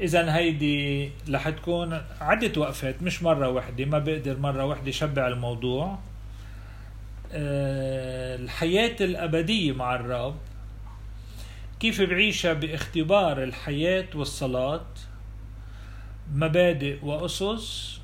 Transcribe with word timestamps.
اذا 0.00 0.36
هيدي 0.36 1.10
رح 1.30 1.48
تكون 1.48 2.02
عدة 2.20 2.60
وقفات 2.60 3.02
مش 3.02 3.22
مرة 3.22 3.48
واحدة 3.48 3.84
ما 3.84 3.98
بقدر 3.98 4.38
مرة 4.38 4.64
واحدة 4.64 4.90
شبع 4.90 5.28
الموضوع. 5.28 5.98
آه، 7.32 8.36
الحياة 8.36 8.96
الأبدية 9.00 9.72
مع 9.72 9.94
الرب 9.94 10.36
كيف 11.80 12.00
بعيشها 12.02 12.52
باختبار 12.52 13.42
الحياة 13.42 14.06
والصلاة 14.14 14.86
مبادئ 16.34 17.04
وأسس 17.04 18.00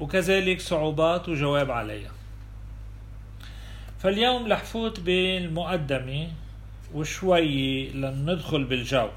وكذلك 0.00 0.60
صعوبات 0.60 1.28
وجواب 1.28 1.70
عليها. 1.70 2.10
فاليوم 3.98 4.52
رح 4.52 4.64
فوت 4.64 5.00
بالمقدمة 5.00 6.28
وشوي 6.94 7.88
لندخل 7.88 8.64
بالجو. 8.64 9.08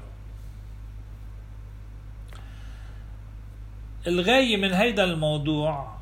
الغاية 4.06 4.56
من 4.56 4.72
هيدا 4.72 5.04
الموضوع 5.04 5.98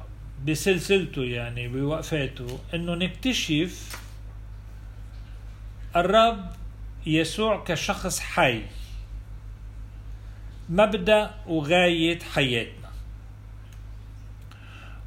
بسلسلته 0.46 1.24
يعني 1.24 1.68
بوقفاته 1.68 2.58
إنه 2.74 2.94
نكتشف 2.94 4.00
الرب 5.96 6.44
يسوع 7.06 7.64
كشخص 7.64 8.20
حي 8.20 8.62
مبدأ 10.68 11.30
وغاية 11.46 12.18
حياتنا. 12.18 12.90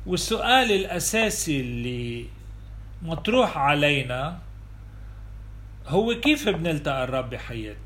والسؤال 0.05 0.72
الأساسي 0.72 1.62
اللي 1.62 2.26
مطروح 3.02 3.58
علينا 3.58 4.40
هو 5.88 6.20
كيف 6.20 6.50
بنلتقى 6.50 7.04
الرب 7.04 7.30
بحياتنا؟ 7.30 7.83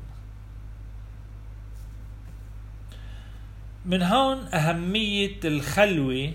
من 3.84 4.02
هون 4.02 4.46
أهمية 4.54 5.40
الخلوة 5.44 6.32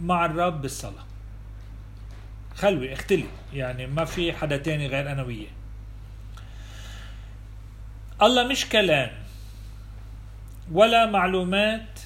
مع 0.00 0.24
الرب 0.24 0.62
بالصلاة. 0.62 1.04
خلوة 2.54 2.92
اختلي. 2.92 3.26
يعني 3.52 3.86
ما 3.86 4.04
في 4.04 4.32
حدا 4.32 4.56
تاني 4.56 4.86
غير 4.86 5.12
أنا 5.12 5.22
وياه. 5.22 5.50
الله 8.22 8.42
مش 8.48 8.68
كلام 8.68 9.10
ولا 10.72 11.06
معلومات 11.06 12.00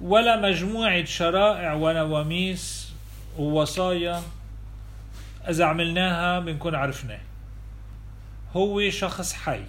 ولا 0.00 0.40
مجموعة 0.40 1.04
شرائع 1.04 1.72
ونواميس 1.72 2.92
ووصايا 3.38 4.22
إذا 5.48 5.64
عملناها 5.64 6.40
بنكون 6.40 6.74
عرفناه. 6.74 7.20
هو 8.56 8.90
شخص 8.90 9.32
حي. 9.32 9.64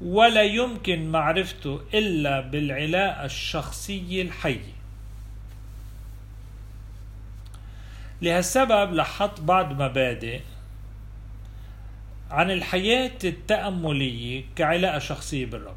ولا 0.00 0.42
يمكن 0.42 1.10
معرفته 1.12 1.80
إلا 1.94 2.40
بالعلاقة 2.40 3.24
الشخصية 3.24 4.22
الحية 4.22 4.76
لهالسبب 8.22 8.94
لحط 8.94 9.40
بعض 9.40 9.82
مبادئ 9.82 10.40
عن 12.30 12.50
الحياة 12.50 13.18
التأملية 13.24 14.44
كعلاقة 14.56 14.98
شخصية 14.98 15.46
بالرب. 15.46 15.76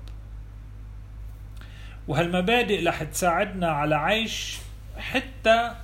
وهالمبادئ 2.07 2.87
رح 2.87 3.03
تساعدنا 3.03 3.71
على 3.71 3.95
عيش 3.95 4.57
حتى 4.97 5.75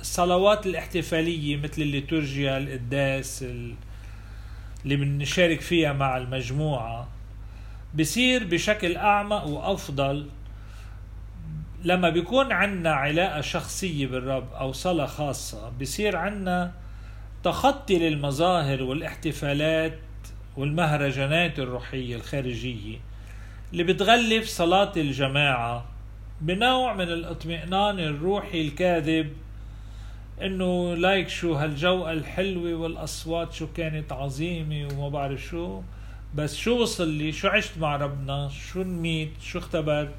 الصلوات 0.00 0.66
الاحتفالية 0.66 1.56
مثل 1.56 1.82
الليتورجيا 1.82 2.58
القداس 2.58 3.42
اللي 3.42 3.76
بنشارك 4.96 5.60
فيها 5.60 5.92
مع 5.92 6.16
المجموعة. 6.16 7.08
بصير 7.94 8.44
بشكل 8.44 8.96
أعمق 8.96 9.44
وأفضل 9.46 10.26
لما 11.84 12.10
بيكون 12.10 12.52
عنا 12.52 12.92
علاقة 12.92 13.40
شخصية 13.40 14.06
بالرب 14.06 14.52
أو 14.52 14.72
صلاة 14.72 15.06
خاصة 15.06 15.72
بصير 15.80 16.16
عنا 16.16 16.72
تخطي 17.44 17.98
للمظاهر 17.98 18.82
والاحتفالات 18.82 19.98
والمهرجانات 20.56 21.58
الروحية 21.58 22.16
الخارجية 22.16 22.98
اللي 23.72 23.84
بتغلف 23.84 24.48
صلاة 24.48 24.92
الجماعة 24.96 25.84
بنوع 26.40 26.94
من 26.94 27.08
الاطمئنان 27.08 27.98
الروحي 27.98 28.60
الكاذب 28.60 29.32
إنه 30.42 30.94
لايك 30.94 31.28
شو 31.28 31.54
هالجو 31.54 32.08
الحلوة 32.08 32.74
والأصوات 32.74 33.52
شو 33.52 33.66
كانت 33.72 34.12
عظيمة 34.12 34.88
وما 34.94 35.08
بعرف 35.08 35.40
شو. 35.42 35.82
بس 36.34 36.56
شو 36.56 36.82
وصل 36.82 37.08
لي؟ 37.08 37.32
شو 37.32 37.48
عشت 37.48 37.78
مع 37.78 37.96
ربنا؟ 37.96 38.48
شو 38.48 38.82
نميت؟ 38.82 39.32
شو 39.42 39.58
اختبرت؟ 39.58 40.14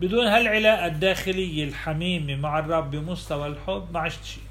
بدون 0.00 0.26
هالعلاقة 0.26 0.86
الداخلية 0.86 1.64
الحميمة 1.64 2.36
مع 2.36 2.58
الرب 2.58 2.90
بمستوى 2.90 3.46
الحب 3.46 3.88
ما 3.92 4.00
عشت 4.00 4.24
شيء. 4.24 4.42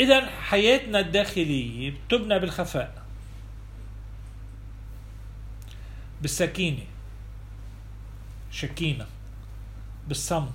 إذا 0.00 0.26
حياتنا 0.26 1.00
الداخلية 1.00 1.90
بتبنى 1.90 2.38
بالخفاء 2.38 3.02
بالسكينة 6.22 6.82
شكينة 8.50 9.06
بالصمت. 10.08 10.52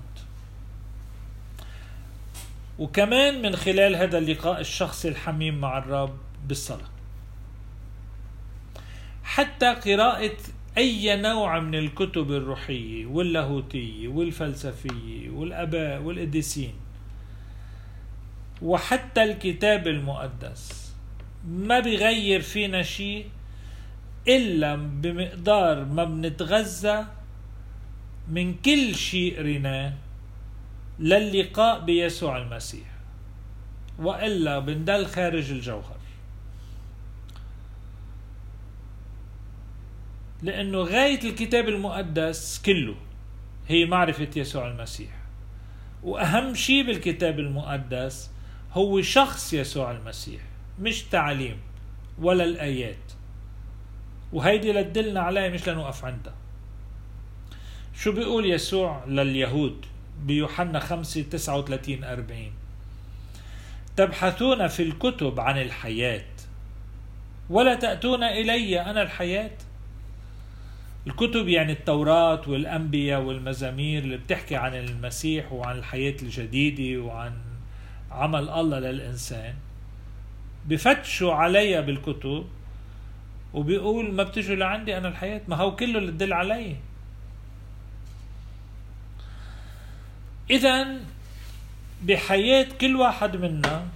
وكمان 2.79 3.41
من 3.41 3.55
خلال 3.55 3.95
هذا 3.95 4.17
اللقاء 4.17 4.59
الشخصي 4.59 5.07
الحميم 5.07 5.61
مع 5.61 5.77
الرب 5.77 6.17
بالصلاة. 6.47 6.89
حتى 9.23 9.73
قراءة 9.73 10.37
أي 10.77 11.21
نوع 11.21 11.59
من 11.59 11.75
الكتب 11.75 12.31
الروحية 12.31 13.05
واللاهوتية 13.05 14.07
والفلسفية 14.07 15.29
والأباء 15.29 16.01
والقديسين 16.01 16.73
وحتى 18.61 19.23
الكتاب 19.23 19.87
المقدس 19.87 20.93
ما 21.47 21.79
بيغير 21.79 22.41
فينا 22.41 22.81
شيء 22.83 23.29
إلا 24.27 24.75
بمقدار 24.75 25.85
ما 25.85 26.03
بنتغذى 26.03 27.05
من 28.27 28.53
كل 28.53 28.95
شيء 28.95 29.37
قريناه 29.39 29.93
للقاء 30.99 31.79
بيسوع 31.79 32.37
المسيح 32.37 32.87
وإلا 33.99 34.59
بندل 34.59 35.05
خارج 35.05 35.51
الجوهر. 35.51 36.00
لأنه 40.43 40.77
غاية 40.77 41.23
الكتاب 41.23 41.69
المقدس 41.69 42.61
كله 42.65 42.95
هي 43.67 43.85
معرفة 43.85 44.27
يسوع 44.35 44.67
المسيح. 44.67 45.11
وأهم 46.03 46.55
شيء 46.55 46.85
بالكتاب 46.85 47.39
المقدس 47.39 48.31
هو 48.73 49.01
شخص 49.01 49.53
يسوع 49.53 49.91
المسيح 49.91 50.41
مش 50.79 51.03
تعليم 51.03 51.57
ولا 52.19 52.43
الآيات. 52.43 53.11
وهيدي 54.33 54.71
لتدلنا 54.71 55.19
عليها 55.21 55.49
مش 55.49 55.69
لنوقف 55.69 56.05
عندها. 56.05 56.35
شو 57.95 58.11
بيقول 58.11 58.51
يسوع 58.51 59.05
لليهود؟ 59.05 59.85
بيوحنا 60.23 60.79
5 60.79 61.21
39 61.21 62.03
40 62.03 62.51
تبحثون 63.95 64.67
في 64.67 64.83
الكتب 64.83 65.39
عن 65.39 65.61
الحياة 65.61 66.25
ولا 67.49 67.75
تأتون 67.75 68.23
إلي 68.23 68.81
أنا 68.81 69.01
الحياة؟ 69.01 69.51
الكتب 71.07 71.47
يعني 71.47 71.71
التوراة 71.71 72.41
والأنبياء 72.47 73.21
والمزامير 73.21 74.03
اللي 74.03 74.17
بتحكي 74.17 74.55
عن 74.55 74.75
المسيح 74.75 75.51
وعن 75.53 75.77
الحياة 75.77 76.15
الجديدة 76.21 77.01
وعن 77.01 77.33
عمل 78.11 78.49
الله 78.49 78.79
للإنسان 78.79 79.53
بفتشوا 80.65 81.33
علي 81.33 81.81
بالكتب 81.81 82.45
وبيقول 83.53 84.13
ما 84.13 84.23
بتجوا 84.23 84.55
لعندي 84.55 84.97
أنا 84.97 85.07
الحياة 85.07 85.41
ما 85.47 85.55
هو 85.55 85.75
كله 85.75 85.99
اللي 85.99 86.11
تدل 86.11 86.33
علي. 86.33 86.75
إذا 90.49 90.99
بحياة 92.03 92.67
كل 92.81 92.95
واحد 92.95 93.35
منا 93.35 93.87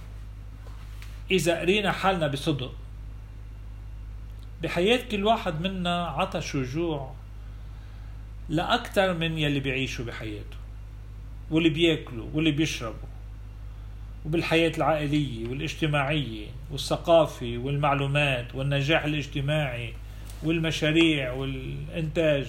إذا 1.30 1.60
قرينا 1.60 1.92
حالنا 1.92 2.26
بصدق. 2.26 2.74
بحياة 4.62 5.00
كل 5.10 5.24
واحد 5.24 5.60
منا 5.60 6.06
عطش 6.06 6.54
وجوع 6.54 7.12
لأكثر 8.48 9.14
من 9.14 9.38
يلي 9.38 9.60
بيعيشوا 9.60 10.04
بحياته 10.04 10.56
واللي 11.50 11.68
بياكلوا 11.68 12.28
واللي 12.34 12.50
بيشربوا 12.50 13.08
وبالحياة 14.26 14.72
العائلية 14.76 15.48
والاجتماعية 15.48 16.46
والثقافة 16.70 17.54
والمعلومات 17.58 18.54
والنجاح 18.54 19.04
الاجتماعي 19.04 19.94
والمشاريع 20.42 21.32
والإنتاج 21.32 22.46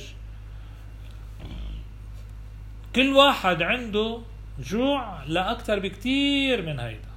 كل 2.95 3.09
واحد 3.09 3.61
عنده 3.61 4.19
جوع 4.59 5.23
لأكثر 5.23 5.79
بكتير 5.79 6.61
من 6.61 6.79
هيدا 6.79 7.09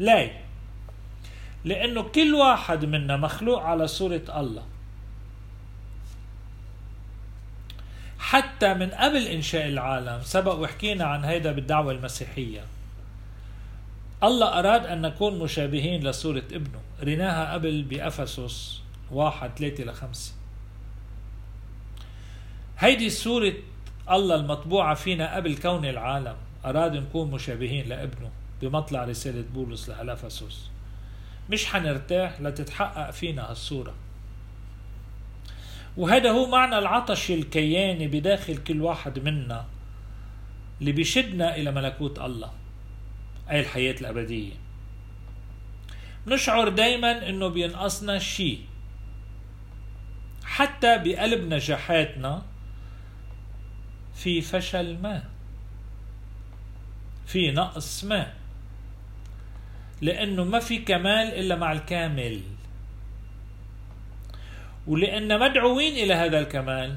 ليه؟ 0.00 0.40
لأنه 1.64 2.02
كل 2.02 2.34
واحد 2.34 2.84
منا 2.84 3.16
مخلوق 3.16 3.62
على 3.62 3.86
صورة 3.86 4.22
الله. 4.36 4.62
حتى 8.18 8.74
من 8.74 8.90
قبل 8.90 9.26
إنشاء 9.26 9.68
العالم 9.68 10.20
سبق 10.22 10.54
وحكينا 10.54 11.04
عن 11.04 11.24
هيدا 11.24 11.52
بالدعوة 11.52 11.92
المسيحية. 11.92 12.64
الله 14.22 14.58
أراد 14.58 14.86
أن 14.86 15.02
نكون 15.02 15.38
مشابهين 15.38 16.08
لصورة 16.08 16.42
ابنه. 16.52 16.80
ريناها 17.02 17.52
قبل 17.52 17.82
بأفسس 17.82 18.80
واحد 19.10 19.50
ثلاثة 19.58 19.84
لخمسة 19.84 20.32
هيدي 22.78 23.10
صورة 23.10 23.52
الله 24.10 24.34
المطبوعة 24.34 24.94
فينا 24.94 25.36
قبل 25.36 25.56
كون 25.56 25.84
العالم. 25.84 26.36
أراد 26.64 26.96
نكون 26.96 27.30
مشابهين 27.30 27.88
لابنه 27.88 28.30
بمطلع 28.62 29.04
رسالة 29.04 29.44
بولس 29.54 29.90
لأفسس. 29.90 30.70
مش 31.50 31.66
حنرتاح 31.66 32.40
لتتحقق 32.40 33.10
فينا 33.10 33.50
هالصورة. 33.50 33.94
وهذا 35.96 36.30
هو 36.30 36.46
معنى 36.46 36.78
العطش 36.78 37.30
الكياني 37.30 38.08
بداخل 38.08 38.56
كل 38.56 38.82
واحد 38.82 39.18
منا 39.18 39.66
اللي 40.80 40.92
بيشدنا 40.92 41.56
إلى 41.56 41.72
ملكوت 41.72 42.18
الله 42.18 42.52
أي 43.50 43.60
الحياة 43.60 43.94
الأبدية. 44.00 44.52
نشعر 46.26 46.68
دايما 46.68 47.28
إنه 47.28 47.48
بينقصنا 47.48 48.18
شيء. 48.18 48.60
حتى 50.44 50.98
بقلب 50.98 51.54
نجاحاتنا 51.54 52.42
في 54.14 54.40
فشل 54.40 54.98
ما 55.02 55.24
في 57.26 57.50
نقص 57.50 58.04
ما. 58.04 58.39
لأنه 60.00 60.44
ما 60.44 60.58
في 60.58 60.78
كمال 60.78 61.26
إلا 61.26 61.56
مع 61.56 61.72
الكامل. 61.72 62.40
ولأن 64.86 65.40
مدعوين 65.40 65.92
إلى 65.92 66.14
هذا 66.14 66.38
الكمال 66.38 66.96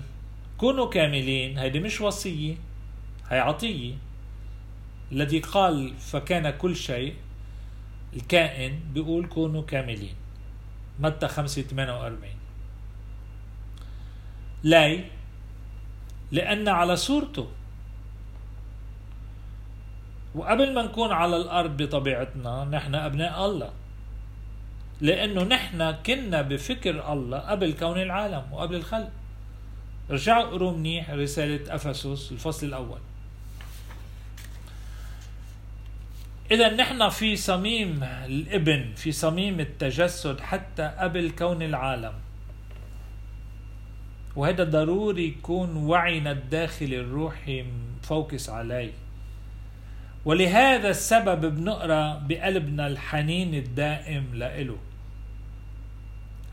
كونوا 0.57 0.89
كاملين 0.89 1.57
هيدي 1.57 1.79
مش 1.79 2.01
وصية 2.01 2.55
هي 3.29 3.39
عطية. 3.39 3.93
الذي 5.11 5.39
قال 5.39 5.93
فكان 5.99 6.49
كل 6.49 6.75
شيء 6.75 7.15
الكائن 8.13 8.79
بيقول 8.93 9.27
كونوا 9.27 9.61
كاملين. 9.61 10.15
متى 10.99 11.27
5 11.27 11.61
48 11.61 12.33
لي 14.63 15.05
لأن 16.31 16.67
على 16.67 16.95
صورته 16.95 17.47
وقبل 20.35 20.73
ما 20.73 20.81
نكون 20.81 21.11
على 21.11 21.37
الأرض 21.37 21.81
بطبيعتنا 21.81 22.63
نحن 22.71 22.95
أبناء 22.95 23.45
الله. 23.45 23.71
لأنه 25.01 25.43
نحن 25.43 25.91
كنا 25.91 26.41
بفكر 26.41 27.13
الله 27.13 27.37
قبل 27.37 27.73
كون 27.73 28.01
العالم 28.01 28.43
وقبل 28.51 28.75
الخلق. 28.75 29.11
رجعوا 30.09 30.43
قروا 30.43 30.71
منيح 30.71 31.09
رسالة 31.09 31.75
أفسس 31.75 32.31
الفصل 32.31 32.67
الأول. 32.67 32.99
إذا 36.51 36.75
نحن 36.75 37.09
في 37.09 37.35
صميم 37.35 38.03
الإبن 38.03 38.93
في 38.95 39.11
صميم 39.11 39.59
التجسد 39.59 40.39
حتى 40.39 40.95
قبل 40.97 41.31
كون 41.31 41.61
العالم. 41.61 42.13
وهذا 44.35 44.63
ضروري 44.63 45.27
يكون 45.27 45.75
وعينا 45.75 46.31
الداخلي 46.31 46.99
الروحي 46.99 47.65
مفوكس 47.99 48.49
عليه. 48.49 48.91
ولهذا 50.25 50.89
السبب 50.89 51.55
بنقرأ 51.55 52.17
بقلبنا 52.27 52.87
الحنين 52.87 53.53
الدائم 53.55 54.29
لإله. 54.33 54.77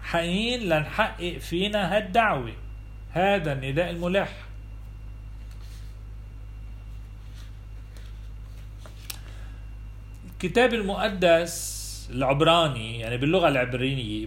حنين 0.02 0.61
لنحقق 0.61 1.38
فينا 1.38 1.96
هالدعوة 1.96 2.52
هذا 3.12 3.52
النداء 3.52 3.90
الملح. 3.90 4.32
الكتاب 10.32 10.75
المقدس 10.75 11.81
العبراني 12.11 12.99
يعني 12.99 13.16
باللغة 13.16 13.49
العبرانية 13.49 14.26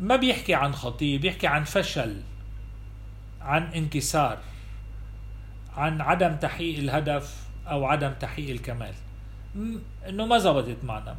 ما 0.00 0.16
بيحكي 0.16 0.54
عن 0.54 0.72
خطية 0.72 1.18
بيحكي 1.18 1.46
عن 1.46 1.64
فشل 1.64 2.20
عن 3.40 3.62
انكسار 3.62 4.38
عن 5.76 6.00
عدم 6.00 6.36
تحقيق 6.36 6.78
الهدف. 6.78 7.47
أو 7.70 7.84
عدم 7.84 8.12
تحقيق 8.20 8.50
الكمال. 8.50 8.94
إنه 10.08 10.26
ما 10.26 10.38
زبطت 10.38 10.84
معنا. 10.84 11.16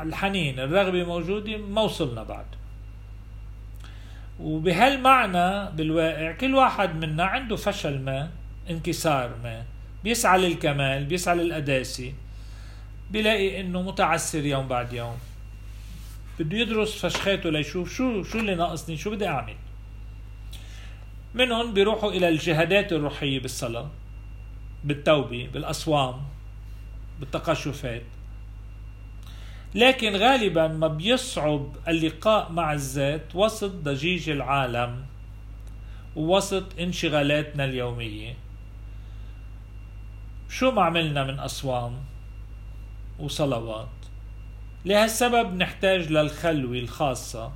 الحنين 0.00 0.60
الرغبة 0.60 1.04
موجودة 1.04 1.56
ما 1.56 1.80
وصلنا 1.80 2.22
بعد. 2.22 2.46
وبهالمعنى 4.40 5.70
بالواقع 5.70 6.32
كل 6.32 6.54
واحد 6.54 7.04
منا 7.04 7.24
عنده 7.24 7.56
فشل 7.56 7.98
ما 8.00 8.30
انكسار 8.70 9.30
ما. 9.42 9.64
بيسعى 10.04 10.38
للكمال 10.38 11.04
بيسعى 11.04 11.36
للقداسة. 11.36 12.12
بيلاقي 13.10 13.60
إنه 13.60 13.82
متعسر 13.82 14.44
يوم 14.44 14.68
بعد 14.68 14.92
يوم. 14.92 15.16
بده 16.38 16.58
يدرس 16.58 17.06
فشخاته 17.06 17.50
ليشوف 17.50 17.94
شو 17.94 18.22
شو 18.22 18.38
اللي 18.38 18.54
ناقصني 18.54 18.96
شو 18.96 19.10
بدي 19.10 19.28
أعمل. 19.28 19.54
منهم 21.34 21.74
بيروحوا 21.74 22.12
إلى 22.12 22.28
الجهادات 22.28 22.92
الروحية 22.92 23.40
بالصلاة. 23.40 23.90
بالتوبة 24.84 25.48
بالأصوام 25.52 26.14
بالتقشفات. 27.20 28.02
لكن 29.74 30.16
غالبا 30.16 30.68
ما 30.68 30.88
بيصعب 30.88 31.76
اللقاء 31.88 32.52
مع 32.52 32.72
الذات 32.72 33.34
وسط 33.34 33.70
ضجيج 33.70 34.30
العالم 34.30 35.06
ووسط 36.16 36.78
انشغالاتنا 36.80 37.64
اليومية. 37.64 38.34
شو 40.48 40.70
ما 40.70 40.82
عملنا 40.82 41.24
من 41.24 41.38
أصوام 41.38 41.92
وصلوات. 43.18 43.88
لهالسبب 44.84 45.54
نحتاج 45.54 46.12
للخلوة 46.12 46.78
الخاصة 46.78 47.52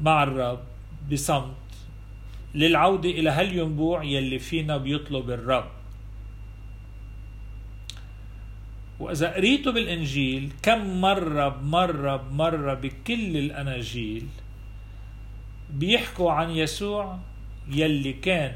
مع 0.00 0.22
الرب 0.22 0.60
بصمت 1.12 1.67
للعودة 2.54 3.10
إلى 3.10 3.30
هالينبوع 3.30 4.04
يلي 4.04 4.38
فينا 4.38 4.76
بيطلب 4.76 5.30
الرب. 5.30 5.70
وإذا 9.00 9.34
قريتوا 9.34 9.72
بالإنجيل 9.72 10.52
كم 10.62 11.00
مرة 11.00 11.48
بمرة 11.48 12.16
بمرة 12.16 12.74
بكل 12.74 13.36
الأناجيل 13.36 14.26
بيحكوا 15.70 16.32
عن 16.32 16.50
يسوع 16.50 17.18
يلي 17.70 18.12
كان 18.12 18.52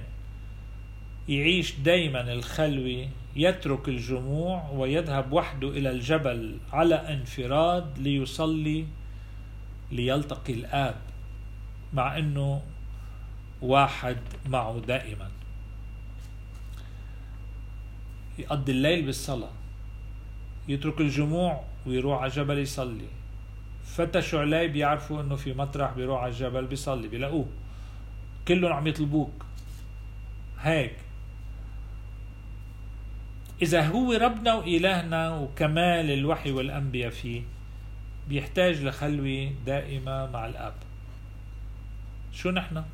يعيش 1.29 1.75
دايما 1.75 2.33
الخلوة 2.33 3.09
يترك 3.37 3.89
الجموع 3.89 4.71
ويذهب 4.71 5.33
وحده 5.33 5.69
إلى 5.69 5.91
الجبل 5.91 6.57
على 6.73 6.95
انفراد 6.95 7.99
ليصلي 7.99 8.87
ليلتقي 9.93 10.53
الآب 10.53 10.97
مع 11.93 12.19
إنه 12.19 12.63
واحد 13.63 14.17
معه 14.47 14.79
دائما. 14.87 15.31
يقضي 18.39 18.73
الليل 18.73 19.07
بالصلاة. 19.07 19.53
يترك 20.69 21.01
الجموع 21.01 21.65
ويروح 21.87 22.23
على 22.23 22.31
الجبل 22.31 22.59
يصلي. 22.59 23.07
فتشوا 23.85 24.41
عليه 24.41 24.67
بيعرفوا 24.67 25.21
إنه 25.23 25.37
في 25.37 25.55
مطرح 25.55 25.93
بيروح 25.93 26.23
على 26.23 26.33
الجبل 26.33 26.67
بيصلي 26.67 27.09
بيلاقوه. 27.09 27.47
كلهم 28.49 28.73
عم 28.73 28.87
يطلبوك. 28.87 29.45
هيك. 30.61 30.97
إذا 33.63 33.89
هو 33.89 34.13
ربنا 34.13 34.55
وإلهنا 34.55 35.31
وكمال 35.31 36.11
الوحي 36.11 36.51
والأنبياء 36.51 37.11
فيه 37.11 37.43
بيحتاج 38.29 38.83
لخلوة 38.83 39.53
دائمة 39.67 40.31
مع 40.31 40.47
الأب. 40.47 40.75
شو 42.33 42.51
نحن؟ 42.51 42.85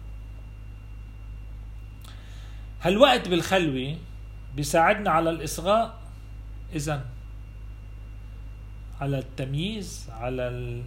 هالوقت 2.82 3.28
بالخلوة 3.28 3.96
بيساعدنا 4.56 5.10
على 5.10 5.30
الإصغاء 5.30 5.98
إذا 6.74 7.04
على 9.00 9.18
التمييز 9.18 10.10
على 10.10 10.82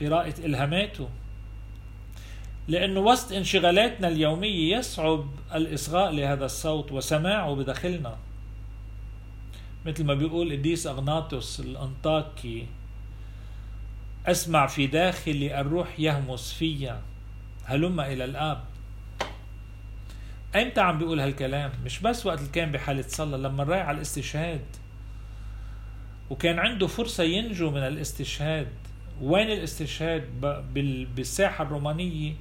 قراءة 0.00 0.34
إلهاماته. 0.38 1.08
لأنه 2.68 3.00
وسط 3.00 3.32
انشغالاتنا 3.32 4.08
اليومية 4.08 4.76
يصعب 4.76 5.26
الإصغاء 5.54 6.12
لهذا 6.12 6.44
الصوت 6.44 6.92
وسماعه 6.92 7.54
بداخلنا. 7.54 8.16
مثل 9.86 10.04
ما 10.04 10.14
بيقول 10.14 10.52
إديس 10.52 10.86
أغناطوس 10.86 11.60
الأنطاكي 11.60 12.66
أسمع 14.26 14.66
في 14.66 14.86
داخلي 14.86 15.60
الروح 15.60 16.00
يهمس 16.00 16.52
فيا. 16.52 17.02
هلم 17.64 18.00
إلى 18.00 18.24
الآب. 18.24 18.64
أيمتى 20.54 20.80
عم 20.80 20.98
بيقول 20.98 21.20
هالكلام 21.20 21.72
مش 21.84 22.00
بس 22.00 22.26
وقت 22.26 22.38
اللي 22.38 22.50
كان 22.50 22.72
بحالة 22.72 23.02
صلاة 23.02 23.38
لما 23.38 23.64
رايح 23.64 23.86
على 23.86 23.96
الاستشهاد. 23.96 24.64
وكان 26.30 26.58
عنده 26.58 26.86
فرصة 26.86 27.24
ينجو 27.24 27.70
من 27.70 27.78
الاستشهاد. 27.78 28.68
وين 29.22 29.50
الاستشهاد؟ 29.50 30.24
بالساحة 31.14 31.64
الرومانية. 31.64 32.34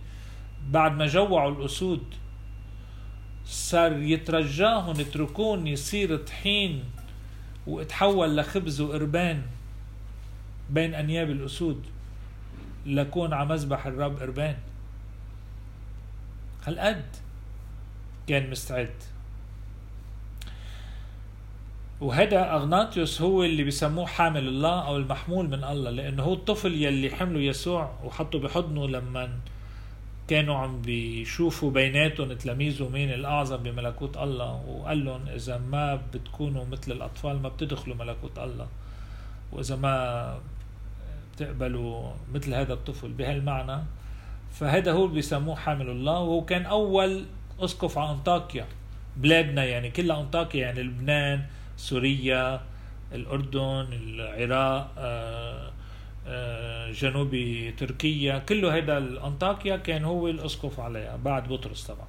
بعد 0.70 0.92
ما 0.98 1.06
جوعوا 1.06 1.52
الأسود 1.60 2.04
صار 3.46 3.92
يترجاهم 3.94 5.00
يتركون 5.00 5.68
يصير 5.68 6.18
طحين 6.18 6.84
وتحول 7.68 8.38
لخبز 8.38 8.82
وقربان 8.82 9.42
بين 10.70 10.94
أنياب 10.94 11.30
الأسود 11.30 11.86
لكون 12.86 13.34
على 13.34 13.50
مذبح 13.50 13.86
الرب 13.86 14.20
قربان. 14.20 14.56
هالقد 16.66 17.06
كان 18.28 18.50
مستعد. 18.50 18.94
وهذا 22.02 22.54
أغناطيوس 22.54 23.22
هو 23.22 23.44
اللي 23.44 23.64
بسموه 23.64 24.06
حامل 24.06 24.48
الله 24.48 24.88
أو 24.88 24.98
المحمول 24.98 25.48
من 25.48 25.64
الله 25.64 25.92
لأنه 25.92 26.24
هو 26.24 26.34
الطفل 26.34 26.74
يلي 26.74 27.10
حمله 27.10 27.40
يسوع 27.40 27.92
وحطه 28.04 28.40
بحضنه 28.40 28.88
لما 28.88 29.30
كانوا 30.28 30.56
عم 30.56 30.82
بيشوفوا 30.82 31.72
بيناتهم 31.72 32.34
تلاميذه 32.34 32.90
مين 32.90 33.14
الأعظم 33.14 33.58
بملكوت 33.58 34.18
الله 34.18 34.66
وقال 34.68 35.06
لهم 35.06 35.28
إذا 35.28 35.58
ما 35.58 35.96
بتكونوا 36.14 36.66
مثل 36.66 36.92
الأطفال 36.92 37.42
ما 37.42 37.50
بتدخلوا 37.50 37.96
ملكوت 37.96 38.40
الله 38.40 38.68
وإذا 39.52 39.76
ما 39.76 40.40
بتقبلوا 41.34 42.12
مثل 42.34 42.54
هذا 42.54 42.74
الطفل 42.74 43.12
بهالمعنى. 43.12 43.84
فهذا 44.52 44.92
هو 44.92 45.08
بيسموه 45.08 45.56
حامل 45.56 45.90
الله 45.90 46.20
وهو 46.20 46.46
كان 46.46 46.66
أول 46.66 47.26
اسقف 47.60 47.98
على 47.98 48.12
انطاكيا 48.12 48.66
بلادنا 49.18 49.64
يعني 49.64 49.90
كلها 49.90 50.22
انطاكيا 50.22 50.62
يعني 50.62 50.84
لبنان 50.84 51.46
سوريا 51.78 52.62
الأردن 53.14 53.88
العراق 53.92 54.92
آه، 54.98 55.72
آه، 56.28 56.92
جنوبي 56.92 57.72
تركيا 57.72 58.40
كله 58.40 58.78
هذا 58.78 58.98
الأنطاكيا 58.98 59.78
كان 59.78 60.04
هو 60.06 60.28
الأسقف 60.28 60.80
عليها. 60.80 61.16
بعد 61.16 61.48
بطرس 61.48 61.84
طبعا. 61.84 62.08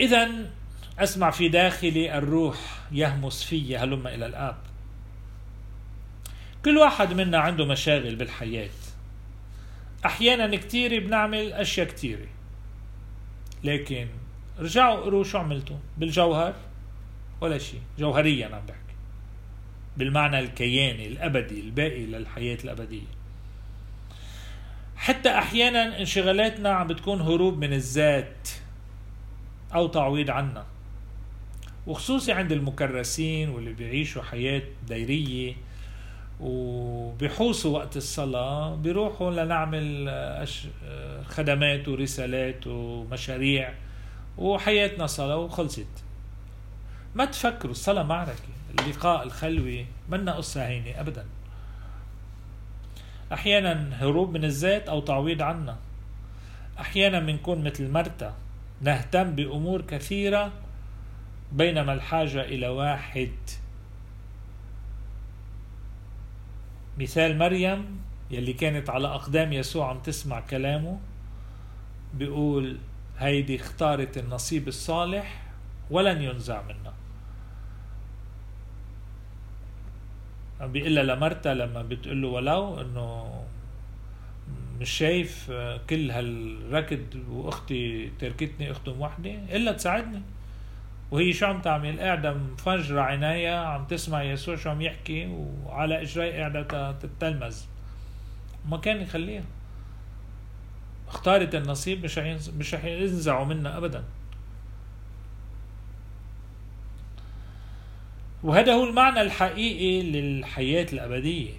إذا 0.00 0.28
أسمع 0.98 1.30
في 1.30 1.48
داخلي 1.48 2.18
الروح 2.18 2.56
يهمس 2.92 3.42
في 3.42 3.76
هلم 3.76 4.06
إلى 4.06 4.26
الآب. 4.26 4.56
كل 6.64 6.78
واحد 6.78 7.12
منا 7.12 7.38
عنده 7.38 7.64
مشاغل 7.64 8.16
بالحياة. 8.16 8.70
أحيانا 10.06 10.56
كتير 10.56 11.06
بنعمل 11.06 11.52
أشياء 11.52 11.86
كتيرة. 11.86 12.26
لكن 13.66 14.06
رجعوا 14.58 14.96
قروا 14.96 15.24
شو 15.24 15.38
عملتوا؟ 15.38 15.76
بالجوهر؟ 15.98 16.54
ولا 17.40 17.58
شيء. 17.58 17.80
جوهريا 17.98 18.46
عم 18.46 18.66
بحكي. 18.66 18.96
بالمعنى 19.96 20.38
الكياني 20.38 21.06
الأبدي 21.06 21.60
الباقي 21.60 22.06
للحياة 22.06 22.58
الأبدية. 22.64 23.16
حتى 24.96 25.28
أحيانا 25.28 26.00
انشغالاتنا 26.00 26.70
عم 26.70 26.86
بتكون 26.86 27.20
هروب 27.20 27.58
من 27.58 27.72
الذات 27.72 28.48
أو 29.74 29.86
تعويض 29.86 30.30
عنا. 30.30 30.66
وخصوصي 31.86 32.32
عند 32.32 32.52
المكرسين 32.52 33.48
واللي 33.48 33.72
بيعيشوا 33.72 34.22
حياة 34.22 34.62
دايرية 34.88 35.54
وبيحوسوا 36.40 37.78
وقت 37.78 37.96
الصلاة 37.96 38.74
بيروحوا 38.74 39.30
لنعمل 39.30 40.10
خدمات 41.28 41.88
ورسالات 41.88 42.66
ومشاريع 42.66 43.72
وحياتنا 44.38 45.06
صلاة 45.06 45.36
وخلصت. 45.36 46.04
ما 47.14 47.24
تفكروا 47.24 47.72
الصلاة 47.72 48.02
معركة 48.02 48.42
اللقاء 48.80 49.22
الخلوي 49.22 49.86
منا 50.08 50.32
قصة 50.32 50.66
هينة 50.66 51.00
أبدا. 51.00 51.24
أحيانا 53.32 54.04
هروب 54.04 54.36
من 54.36 54.44
الذات 54.44 54.88
أو 54.88 55.00
تعويض 55.00 55.42
عنا. 55.42 55.76
أحيانا 56.80 57.20
بنكون 57.20 57.64
مثل 57.64 57.90
مرتا 57.90 58.34
نهتم 58.80 59.34
بأمور 59.34 59.82
كثيرة 59.82 60.52
بينما 61.52 61.92
الحاجة 61.92 62.40
إلى 62.40 62.68
واحد 62.68 63.32
مثال 66.98 67.38
مريم 67.38 68.00
يلي 68.30 68.52
كانت 68.52 68.90
على 68.90 69.08
أقدام 69.08 69.52
يسوع 69.52 69.90
عم 69.90 69.98
تسمع 69.98 70.40
كلامه 70.40 70.98
بيقول 72.14 72.78
هيدي 73.18 73.56
اختارت 73.56 74.18
النصيب 74.18 74.68
الصالح 74.68 75.42
ولن 75.90 76.22
ينزع 76.22 76.62
منها 76.62 76.94
عم 80.60 80.72
بيقول 80.72 80.94
لها 80.94 81.02
لمرتا 81.04 81.48
لما 81.48 81.82
بتقول 81.82 82.22
له 82.22 82.28
ولو 82.28 82.80
إنه 82.80 83.42
مش 84.80 84.90
شايف 84.90 85.50
كل 85.90 86.10
هالركض 86.10 87.06
وأختي 87.30 88.10
تركتني 88.18 88.70
أختهم 88.70 89.00
وحدة 89.00 89.30
إلا 89.30 89.72
تساعدني. 89.72 90.22
وهي 91.10 91.32
شو 91.32 91.46
عم 91.46 91.60
تعمل؟ 91.60 92.00
قاعدة 92.00 92.34
مفجرة 92.34 93.00
عناية 93.00 93.56
عم 93.56 93.84
تسمع 93.84 94.22
يسوع 94.22 94.56
شو 94.56 94.70
عم 94.70 94.82
يحكي 94.82 95.26
وعلى 95.64 96.02
إجري 96.02 96.38
قاعدة 96.38 96.92
تتلمذ. 96.92 97.56
ما 98.68 98.76
كان 98.76 99.02
يخليها. 99.02 99.44
اختارت 101.08 101.54
النصيب 101.54 102.04
مش 102.04 102.18
مش 102.58 102.74
رح 102.74 102.84
ينزعوا 102.84 103.44
منا 103.44 103.76
ابدا. 103.76 104.04
وهذا 108.42 108.72
هو 108.74 108.84
المعنى 108.84 109.20
الحقيقي 109.20 110.02
للحياة 110.10 110.86
الأبدية. 110.92 111.52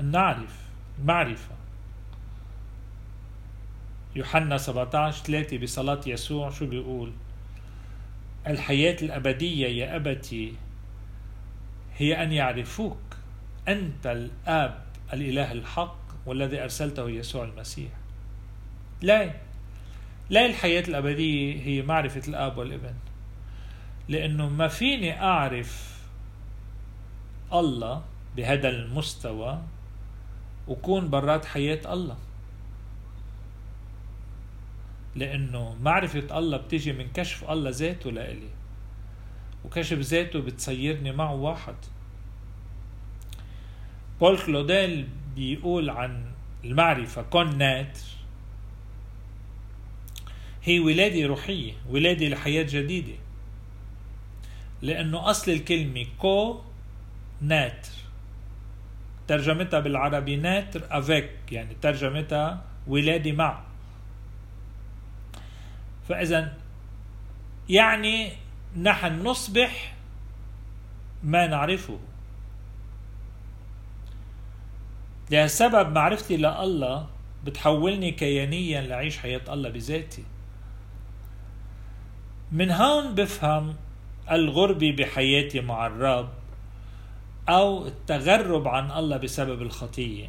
أن 0.00 0.10
نعرف 0.10 0.60
المعرفة. 0.98 1.59
يوحنا 4.16 4.58
17 4.58 5.24
3 5.24 5.58
بصلاة 5.58 6.00
يسوع 6.06 6.50
شو 6.50 6.66
بيقول؟ 6.66 7.12
الحياة 8.46 8.96
الأبدية 9.02 9.66
يا 9.66 9.96
أبتي 9.96 10.54
هي 11.96 12.22
أن 12.22 12.32
يعرفوك 12.32 12.98
أنت 13.68 14.06
الآب 14.06 14.82
الإله 15.12 15.52
الحق 15.52 16.00
والذي 16.26 16.62
أرسلته 16.62 17.10
يسوع 17.10 17.44
المسيح. 17.44 17.90
لا 19.02 19.34
لا 20.30 20.46
الحياة 20.46 20.84
الأبدية 20.88 21.62
هي 21.62 21.82
معرفة 21.82 22.22
الآب 22.28 22.58
والابن. 22.58 22.94
لأنه 24.08 24.48
ما 24.48 24.68
فيني 24.68 25.22
أعرف 25.22 26.00
الله 27.52 28.02
بهذا 28.36 28.68
المستوى 28.68 29.62
وكون 30.68 31.10
برات 31.10 31.44
حياة 31.44 31.92
الله. 31.94 32.16
لأنه 35.16 35.76
معرفة 35.82 36.38
الله 36.38 36.56
بتيجي 36.56 36.92
من 36.92 37.08
كشف 37.14 37.50
الله 37.50 37.70
ذاته 37.70 38.10
لإلي 38.10 38.48
وكشف 39.64 39.98
ذاته 39.98 40.40
بتصيرني 40.40 41.12
معه 41.12 41.34
واحد. 41.34 41.74
بول 44.20 44.38
كلوديل 44.38 45.08
بيقول 45.36 45.90
عن 45.90 46.24
المعرفة 46.64 47.22
كونات 47.22 47.98
هي 50.62 50.80
ولادة 50.80 51.26
روحية 51.26 51.72
ولادة 51.88 52.28
لحياة 52.28 52.62
جديدة. 52.62 53.14
لأنه 54.82 55.30
أصل 55.30 55.50
الكلمة 55.52 56.06
كو 56.18 56.60
ناتر 57.40 57.88
ترجمتها 59.28 59.80
بالعربي 59.80 60.36
ناتر 60.36 60.82
أفيك 60.90 61.30
يعني 61.52 61.76
ترجمتها 61.82 62.64
ولادة 62.86 63.32
مع 63.32 63.69
فإذا 66.10 66.52
يعني 67.68 68.32
نحن 68.76 69.26
نصبح 69.26 69.94
ما 71.24 71.46
نعرفه. 71.46 71.98
لهالسبب 75.30 75.92
معرفتي 75.92 76.36
لله 76.36 77.06
بتحولني 77.44 78.10
كيانيا 78.10 78.80
لعيش 78.80 79.18
حياة 79.18 79.40
الله 79.48 79.68
بذاتي. 79.68 80.24
من 82.52 82.70
هون 82.70 83.14
بفهم 83.14 83.76
الغربة 84.30 84.96
بحياتي 84.98 85.60
مع 85.60 85.86
الرب 85.86 86.28
أو 87.48 87.86
التغرب 87.86 88.68
عن 88.68 88.90
الله 88.90 89.16
بسبب 89.16 89.62
الخطية. 89.62 90.28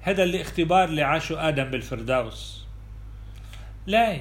هذا 0.00 0.24
الاختبار 0.24 0.84
اللي 0.84 1.02
عاشه 1.02 1.48
آدم 1.48 1.64
بالفردوس. 1.64 2.57
لا. 3.88 4.18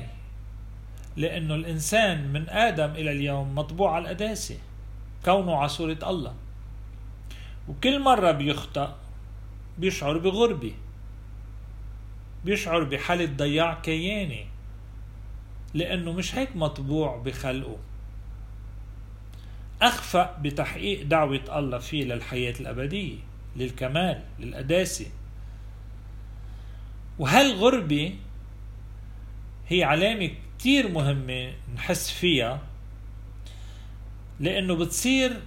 لأنه 1.17 1.55
الإنسان 1.55 2.33
من 2.33 2.49
آدم 2.49 2.91
إلى 2.91 3.11
اليوم 3.11 3.55
مطبوع 3.55 3.95
على 3.95 4.03
القداسة 4.03 4.57
كونه 5.25 5.55
على 5.55 5.69
صورة 5.69 5.97
الله. 6.03 6.33
وكل 7.67 7.99
مرة 7.99 8.31
بيخطأ 8.31 8.95
بيشعر 9.77 10.17
بغربة. 10.17 10.73
بيشعر 12.45 12.83
بحالة 12.83 13.25
ضياع 13.25 13.73
كياني 13.73 14.45
لأنه 15.73 16.11
مش 16.11 16.35
هيك 16.35 16.55
مطبوع 16.55 17.17
بخلقه. 17.17 17.77
أخفأ 19.81 20.37
بتحقيق 20.41 21.03
دعوة 21.05 21.59
الله 21.59 21.77
فيه 21.77 22.03
للحياة 22.03 22.53
الأبدية 22.59 23.17
للكمال 23.55 24.23
للقداسة 24.39 25.05
وهالغربة 27.19 28.15
هي 29.69 29.83
علامة 29.83 30.29
كتير 30.59 30.87
مهمة 30.91 31.53
نحس 31.75 32.11
فيها 32.11 32.59
لأنه 34.39 34.75
بتصير 34.75 35.41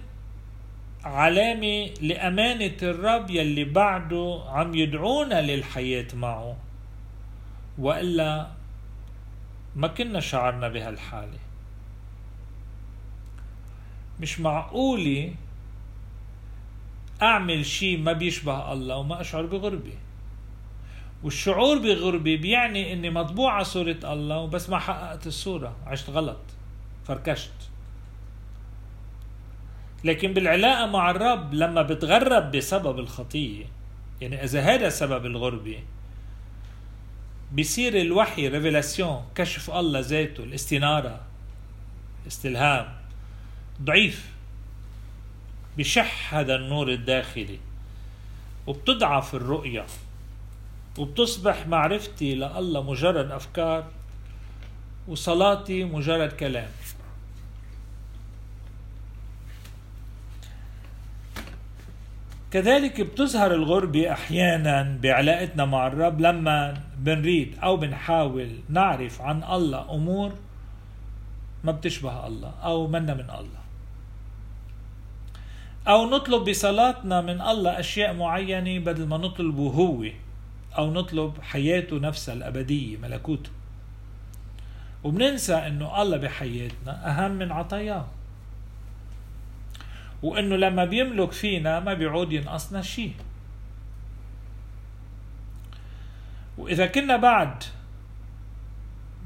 علامة 1.03 1.85
لأمانة 2.01 2.77
الرب 2.83 3.29
يلي 3.29 3.63
بعده 3.63 4.43
عم 4.47 4.75
يدعونا 4.75 5.41
للحياة 5.41 6.07
معه. 6.13 6.57
وإلا 7.77 8.51
ما 9.75 9.87
كنا 9.87 10.19
شعرنا 10.19 10.69
بهالحالة. 10.69 11.39
مش 14.19 14.39
معقولة 14.39 15.33
أعمل 17.21 17.65
شيء 17.65 17.97
ما 17.97 18.13
بيشبه 18.13 18.73
الله 18.73 18.97
وما 18.97 19.21
أشعر 19.21 19.45
بغربة. 19.45 19.93
والشعور 21.23 21.77
بغربة 21.77 22.35
بيعني 22.35 22.93
إني 22.93 23.09
مطبوع 23.09 23.53
على 23.53 23.63
صورة 23.63 23.99
الله 24.03 24.37
وبس 24.37 24.69
ما 24.69 24.79
حققت 24.79 25.27
الصورة 25.27 25.75
عشت 25.85 26.09
غلط. 26.09 26.41
فركشت. 27.07 27.51
لكن 30.03 30.33
بالعلاقة 30.33 30.85
مع 30.85 31.11
الرب 31.11 31.53
لما 31.53 31.81
بتغرب 31.81 32.51
بسبب 32.51 32.99
الخطية 32.99 33.65
يعني 34.21 34.43
إذا 34.43 34.61
هذا 34.61 34.89
سبب 34.89 35.25
الغربة 35.25 35.79
بيصير 37.51 38.01
الوحي 38.01 38.47
ريفيلاسيون 38.47 39.25
كشف 39.35 39.71
الله 39.71 39.99
ذاته 39.99 40.43
الاستنارة 40.43 41.21
استلهام 42.27 42.93
ضعيف. 43.81 44.31
بشح 45.77 46.33
هذا 46.33 46.55
النور 46.55 46.89
الداخلي 46.89 47.59
وبتضعف 48.67 49.35
الرؤية. 49.35 49.85
وبتصبح 50.97 51.67
معرفتي 51.67 52.35
لله 52.35 52.83
مجرد 52.83 53.31
أفكار 53.31 53.83
وصلاتي 55.07 55.83
مجرد 55.83 56.31
كلام. 56.31 56.69
كذلك 62.51 63.01
بتظهر 63.01 63.53
الغربة 63.53 64.11
أحيانا 64.11 64.97
بعلاقتنا 65.01 65.65
مع 65.65 65.87
الرب 65.87 66.21
لما 66.21 66.83
بنريد 66.97 67.55
أو 67.63 67.77
بنحاول 67.77 68.49
نعرف 68.69 69.21
عن 69.21 69.43
الله 69.43 69.95
أمور 69.95 70.31
ما 71.63 71.71
بتشبه 71.71 72.27
الله 72.27 72.51
أو 72.63 72.87
منا 72.87 73.13
من 73.13 73.29
الله. 73.29 73.61
أو 75.87 76.09
نطلب 76.09 76.49
بصلاتنا 76.49 77.21
من 77.21 77.41
الله 77.41 77.79
أشياء 77.79 78.13
معينة 78.13 78.79
بدل 78.79 79.07
ما 79.07 79.17
نطلبه 79.17 79.69
هو. 79.69 80.05
أو 80.77 80.93
نطلب 80.93 81.33
حياته 81.41 81.99
نفسها 81.99 82.33
الأبدية 82.33 82.97
ملكوته. 82.97 83.49
وبننسى 85.03 85.55
أنه 85.55 86.01
الله 86.01 86.17
بحياتنا 86.17 87.09
أهم 87.09 87.31
من 87.31 87.51
عطاياه. 87.51 88.07
وإنه 90.23 90.55
لما 90.55 90.85
بيملك 90.85 91.31
فينا 91.31 91.79
ما 91.79 91.93
بيعود 91.93 92.31
ينقصنا 92.31 92.81
شيء 92.81 93.13
وإذا 96.57 96.85
كنا 96.85 97.17
بعد 97.17 97.63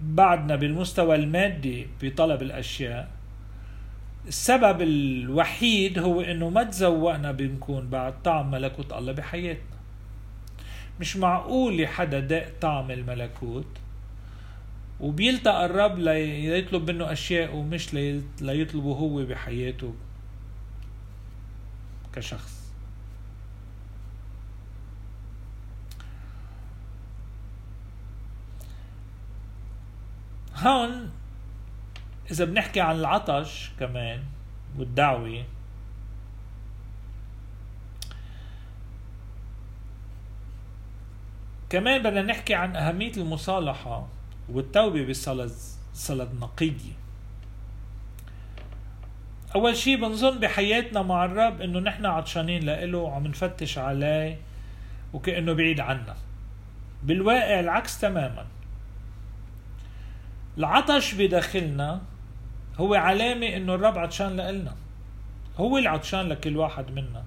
بعدنا 0.03 0.55
بالمستوى 0.55 1.15
المادي 1.15 1.87
بطلب 2.01 2.41
الأشياء 2.41 3.09
السبب 4.27 4.81
الوحيد 4.81 5.99
هو 5.99 6.21
إنه 6.21 6.49
ما 6.49 6.63
تزوقنا 6.63 7.31
بنكون 7.31 7.89
بعد 7.89 8.21
طعم 8.23 8.51
ملكوت 8.51 8.93
الله 8.93 9.11
بحياتنا. 9.11 9.74
مش 10.99 11.17
معقول 11.17 11.87
حدا 11.87 12.19
داق 12.19 12.53
طعم 12.61 12.91
الملكوت. 12.91 13.67
وبيلتقى 14.99 15.65
الرب 15.65 15.99
ليطلب 15.99 16.91
منه 16.91 17.11
أشياء 17.11 17.55
ومش 17.55 17.93
ليطلبه 18.41 18.93
هو 18.93 19.25
بحياته 19.25 19.93
كشخص. 22.13 22.65
هون 30.55 31.09
إذا 32.31 32.45
بنحكي 32.45 32.81
عن 32.81 32.95
العطش 32.95 33.71
كمان 33.79 34.23
والدعوة 34.77 35.43
كمان 41.75 42.03
بدنا 42.03 42.21
نحكي 42.21 42.53
عن 42.53 42.75
أهمية 42.75 43.11
المصالحة 43.17 44.07
والتوبة 44.49 45.05
بالصلاة 45.05 45.49
الصلاة 45.93 46.25
النقية 46.25 46.95
أول 49.55 49.75
شيء 49.77 49.97
بنظن 49.97 50.39
بحياتنا 50.39 51.01
مع 51.01 51.25
الرب 51.25 51.61
إنه 51.61 51.79
نحن 51.79 52.05
عطشانين 52.05 52.63
لإله 52.63 52.97
وعم 52.97 53.27
نفتش 53.27 53.77
عليه 53.77 54.37
وكأنه 55.13 55.53
بعيد 55.53 55.79
عنا. 55.79 56.15
بالواقع 57.03 57.59
العكس 57.59 57.99
تماما. 57.99 58.45
العطش 60.57 61.13
بداخلنا 61.13 62.01
هو 62.77 62.93
علامة 62.93 63.47
إنه 63.47 63.75
الرب 63.75 63.97
عطشان 63.97 64.37
لإلنا. 64.37 64.75
هو 65.57 65.77
العطشان 65.77 66.29
لكل 66.29 66.57
واحد 66.57 66.91
منا. 66.91 67.23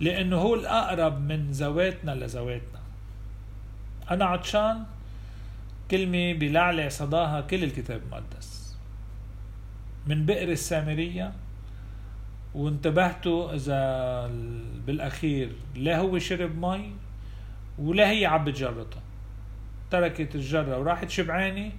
لأنه 0.00 0.36
هو 0.36 0.54
الأقرب 0.54 1.20
من 1.20 1.50
ذواتنا 1.50 2.10
لذواتنا. 2.10 2.69
أنا 4.10 4.24
عطشان 4.24 4.84
كلمة 5.90 6.32
بلعلع 6.32 6.88
صداها 6.88 7.40
كل 7.40 7.64
الكتاب 7.64 8.02
المقدس. 8.02 8.76
من 10.06 10.26
بئر 10.26 10.48
السامرية 10.48 11.32
وانتبهتوا 12.54 13.54
إذا 13.54 14.26
بالأخير 14.86 15.52
لا 15.74 15.98
هو 15.98 16.18
شرب 16.18 16.58
مي 16.58 16.92
ولا 17.78 18.10
هي 18.10 18.26
عبت 18.26 18.56
جرتها 18.56 19.02
تركت 19.90 20.34
الجرة 20.34 20.78
وراحت 20.78 21.10
شبعانة 21.10 21.72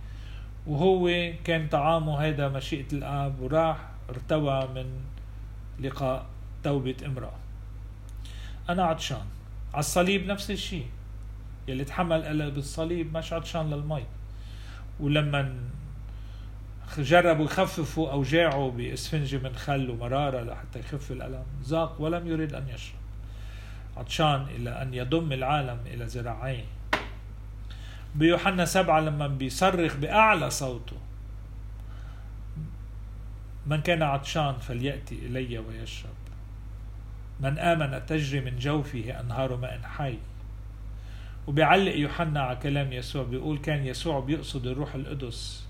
وهو 0.67 1.33
كان 1.43 1.67
طعامه 1.67 2.17
هيدا 2.17 2.49
مشيئة 2.49 2.93
الآب 2.93 3.41
وراح 3.41 3.77
ارتوى 4.09 4.67
من 4.75 4.85
لقاء 5.79 6.25
توبة 6.63 6.95
امرأة. 7.05 7.39
أنا 8.69 8.83
عطشان 8.83 9.25
على 9.73 9.79
الصليب 9.79 10.25
نفس 10.25 10.51
الشيء. 10.51 10.85
يلي 11.67 11.84
تحمل 11.84 12.52
بالصليب 12.52 13.17
مش 13.17 13.34
عطشان 13.34 13.69
للمي. 13.69 14.06
ولما 15.00 15.54
جربوا 16.97 17.45
يخففوا 17.45 18.12
أوجاعه 18.12 18.71
بإسفنجة 18.71 19.38
من 19.38 19.56
خل 19.56 19.89
ومرارة 19.89 20.41
لحتى 20.41 20.80
يخف 20.80 21.12
الألم 21.12 21.43
ذاق 21.63 22.02
ولم 22.02 22.28
يريد 22.28 22.54
أن 22.54 22.67
يشرب. 22.69 23.00
عطشان 23.97 24.47
إلى 24.56 24.82
أن 24.82 24.93
يضم 24.93 25.34
العالم 25.34 25.80
إلى 25.86 26.06
ذراعيه. 26.06 26.65
بيوحنا 28.15 28.65
سبعة 28.65 29.00
لما 29.00 29.28
بيصرخ 29.28 29.95
بأعلى 29.95 30.50
صوته 30.50 30.97
من 33.67 33.82
كان 33.82 34.04
عطشان 34.04 34.54
فليأتي 34.54 35.15
إلي 35.15 35.58
ويشرب. 35.58 36.12
من 37.39 37.60
آمن 37.60 38.06
تجري 38.06 38.41
من 38.41 38.60
جوفه 38.60 39.19
أنهار 39.19 39.56
ماء 39.56 39.82
حي. 39.84 40.17
وبيعلق 41.47 41.95
يوحنا 41.95 42.41
على 42.41 42.56
كلام 42.56 42.93
يسوع 42.93 43.23
بيقول 43.23 43.58
كان 43.58 43.86
يسوع 43.86 44.19
بيقصد 44.19 44.67
الروح 44.67 44.95
القدس 44.95 45.65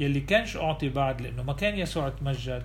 يلي 0.00 0.20
كانش 0.20 0.56
أعطي 0.56 0.88
بعد 0.88 1.20
لأنه 1.20 1.42
ما 1.42 1.52
كان 1.52 1.78
يسوع 1.78 2.08
تمجد. 2.08 2.62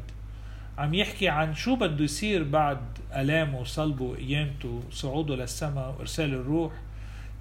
عم 0.77 0.93
يحكي 0.93 1.29
عن 1.29 1.55
شو 1.55 1.75
بده 1.75 2.03
يصير 2.03 2.43
بعد 2.43 2.81
ألامه 3.15 3.59
وصلبه 3.59 4.05
وقيامته 4.05 4.83
وصعوده 4.89 5.35
للسماء 5.35 5.95
وإرسال 5.97 6.33
الروح. 6.33 6.73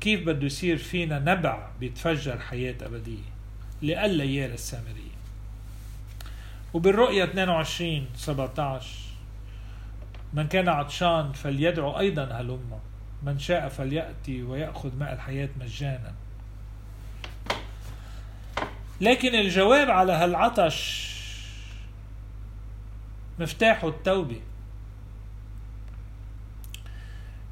كيف 0.01 0.27
بده 0.27 0.47
يصير 0.47 0.77
فينا 0.77 1.19
نبع 1.19 1.69
بيتفجر 1.81 2.39
حياة 2.39 2.75
أبدية؟ 2.83 3.29
لألا 3.83 4.25
يا 4.25 4.47
السامرية. 4.47 5.19
وبالرؤية 6.75 7.25
22 7.25 8.07
17 8.15 8.87
من 10.33 10.47
كان 10.47 10.69
عطشان 10.69 11.33
فليدعو 11.33 11.99
أيضا 11.99 12.25
هلما 12.25 12.79
من 13.23 13.39
شاء 13.39 13.69
فليأتي 13.69 14.43
ويأخذ 14.43 14.97
ماء 14.97 15.13
الحياة 15.13 15.49
مجانا. 15.61 16.15
لكن 19.01 19.35
الجواب 19.35 19.91
على 19.91 20.13
هالعطش 20.13 21.09
مفتاحه 23.39 23.89
التوبة. 23.89 24.41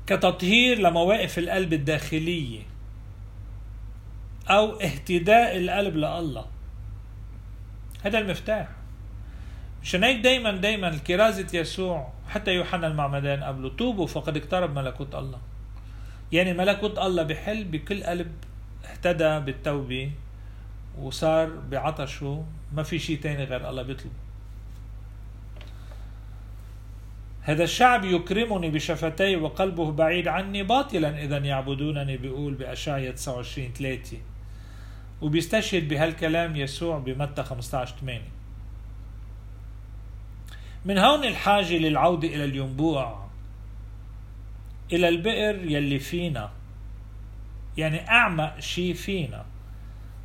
كتطهير 0.07 0.79
لمواقف 0.79 1.39
القلب 1.39 1.73
الداخلية 1.73 2.63
أو 4.49 4.81
اهتداء 4.81 5.57
القلب 5.57 5.97
لله. 5.97 6.47
هذا 8.05 8.19
المفتاح. 8.19 8.69
مشان 9.83 10.05
هيك 10.05 10.21
دايما 10.21 10.51
دايما 10.51 10.89
الكرازة 10.89 11.59
يسوع 11.59 12.13
حتى 12.29 12.51
يوحنا 12.51 12.87
المعمدان 12.87 13.45
قبله 13.45 13.69
توبوا 13.69 14.07
فقد 14.07 14.37
اقترب 14.37 14.79
ملكوت 14.79 15.15
الله. 15.15 15.39
يعني 16.37 16.53
ملكوت 16.53 16.99
الله 16.99 17.23
بحل 17.23 17.65
بكل 17.65 18.05
قلب 18.05 18.33
اهتدى 18.85 19.41
بالتوبة 19.41 20.11
وصار 20.99 21.49
بعطشه. 21.71 22.45
ما 22.73 22.83
في 22.83 22.99
شيء 22.99 23.21
تاني 23.21 23.45
غير 23.45 23.69
الله 23.71 23.83
بيطلب. 23.83 24.13
هذا 27.41 27.65
الشعب 27.65 28.05
يكرمني 28.05 28.71
بشفتي 28.71 29.37
وقلبه 29.37 29.93
بعيد 29.93 30.29
عني. 30.29 30.63
باطلا 30.63 31.25
إذا 31.25 31.39
يعبدونني 31.39 32.17
بيقول 32.17 32.55
بأشعية 32.55 33.11
29 33.11 33.73
3 33.73 34.17
وبيستشهد 35.21 35.89
بهالكلام 35.89 36.57
يسوع 36.57 36.99
بمتى 36.99 37.43
15 37.43 37.95
8 38.01 38.23
من 40.85 40.99
هون 40.99 41.25
الحاجة 41.25 41.79
للعودة 41.79 42.29
إلى 42.29 42.45
الينبوع. 42.45 43.26
إلى 44.93 45.09
البئر 45.09 45.71
يلي 45.71 45.99
فينا. 45.99 46.51
يعني 47.77 48.09
أعمق 48.09 48.61
شيء 48.61 48.95
فينا. 48.95 49.45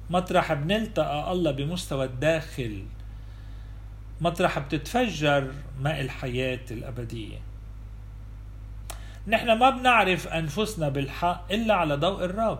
مطرح 0.09 0.53
بنلتقى 0.53 1.31
الله 1.31 1.51
بمستوى 1.51 2.05
الداخل. 2.05 2.85
مطرح 4.21 4.59
بتتفجر 4.59 5.51
ماء 5.79 6.01
الحياة 6.01 6.65
الأبدية. 6.71 7.37
نحن 9.27 9.51
ما 9.51 9.69
بنعرف 9.69 10.27
أنفسنا 10.27 10.89
بالحق 10.89 11.51
إلا 11.51 11.73
على 11.73 11.95
ضوء 11.95 12.25
الرب. 12.25 12.59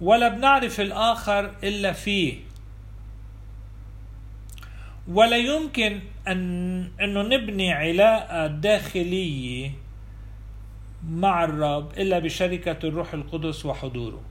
ولا 0.00 0.28
بنعرف 0.28 0.80
الآخر 0.80 1.54
إلا 1.64 1.92
فيه. 1.92 2.34
ولا 5.08 5.36
يمكن 5.36 6.00
أن 6.28 6.90
أنه 7.00 7.22
نبني 7.22 7.72
علاقة 7.72 8.46
داخلية 8.46 9.85
مع 11.04 11.44
الرب 11.44 11.92
إلا 11.92 12.18
بشركة 12.18 12.88
الروح 12.88 13.14
القدس 13.14 13.66
وحضوره. 13.66 14.22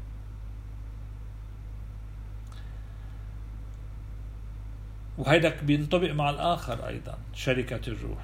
وهيدا 5.17 5.62
بينطبق 5.62 6.12
مع 6.12 6.30
الآخر 6.30 6.88
أيضا 6.88 7.17
شركة 7.34 7.82
الروح. 7.88 8.23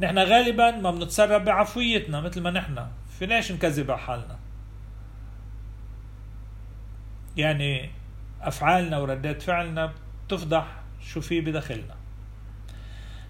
نحن 0.00 0.18
غالبا 0.18 0.70
ما 0.70 0.90
بنتصرف 0.90 1.42
بعفويتنا 1.42 2.20
مثل 2.20 2.40
ما 2.40 2.50
نحن. 2.50 2.86
فيناش 3.18 3.52
نكذب 3.52 3.90
على 3.90 4.00
حالنا؟ 4.00 4.38
يعني 7.36 7.90
أفعالنا 8.42 8.98
وردات 8.98 9.42
فعلنا 9.42 9.92
بتفضح 10.26 10.66
شو 11.00 11.20
في 11.20 11.40
بداخلنا. 11.40 11.94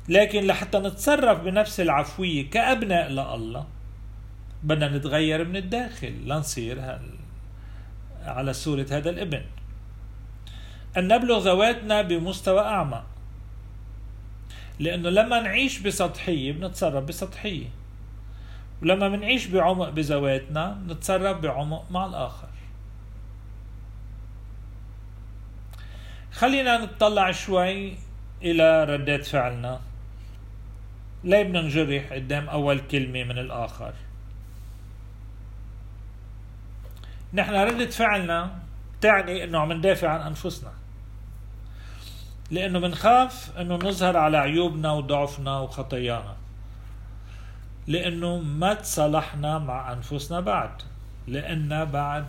لكن 0.09 0.47
لحتى 0.47 0.79
نتصرف 0.79 1.41
بنفس 1.41 1.81
العفوية 1.81 2.51
كأبناء 2.51 3.09
لله 3.09 3.67
بدنا 4.66 4.88
نتغير 4.88 5.44
من 5.44 5.57
الداخل 5.57 6.14
لنصير 6.26 6.98
على 8.24 8.52
صورة 8.52 8.87
هذا 8.90 9.11
الابن. 9.11 9.42
أن 10.96 11.09
نبلغ 11.09 11.38
ذواتنا 11.38 12.02
بمستوى 12.02 12.61
أعمى. 12.61 13.02
لأنه 14.79 15.09
لما 15.11 15.40
نعيش 15.40 15.79
بسطحية 15.79 16.52
بنتصرف 16.52 17.05
بسطحية. 17.05 17.66
ولما 18.83 19.09
بنعيش 19.09 19.46
بعمق 19.46 19.88
بذواتنا 19.88 20.79
نتصرف 20.88 21.40
بعمق 21.40 21.90
مع 21.90 22.07
الآخر. 22.07 22.48
خلينا 26.33 26.79
نطلع 26.79 27.33
شوي 27.33 27.94
إلى 28.42 28.85
ردات 28.85 29.24
فعلنا. 29.24 29.81
ليه 31.24 31.42
بدنا 31.42 31.61
نجرح 31.62 32.12
قدام 32.12 32.48
أول 32.48 32.79
كلمة 32.81 33.24
من 33.24 33.38
الآخر. 33.38 33.92
نحن 37.37 37.55
ردة 37.55 37.87
فعلنا 37.87 38.51
تعني 39.01 39.44
إنه 39.44 39.59
عم 39.59 39.72
ندافع 39.72 40.09
عن 40.09 40.20
أنفسنا. 40.20 40.72
لأنه 42.51 42.79
بنخاف 42.79 43.59
إنه 43.59 43.75
نظهر 43.75 44.16
على 44.16 44.37
عيوبنا 44.38 44.92
وضعفنا 44.92 45.59
وخطايانا. 45.59 46.37
لأنه 47.87 48.38
ما 48.38 48.75
تصالحنا 48.75 49.59
مع 49.59 49.92
أنفسنا 49.92 50.40
بعد. 50.40 50.83
لأن 51.29 51.85
بعد 51.85 52.27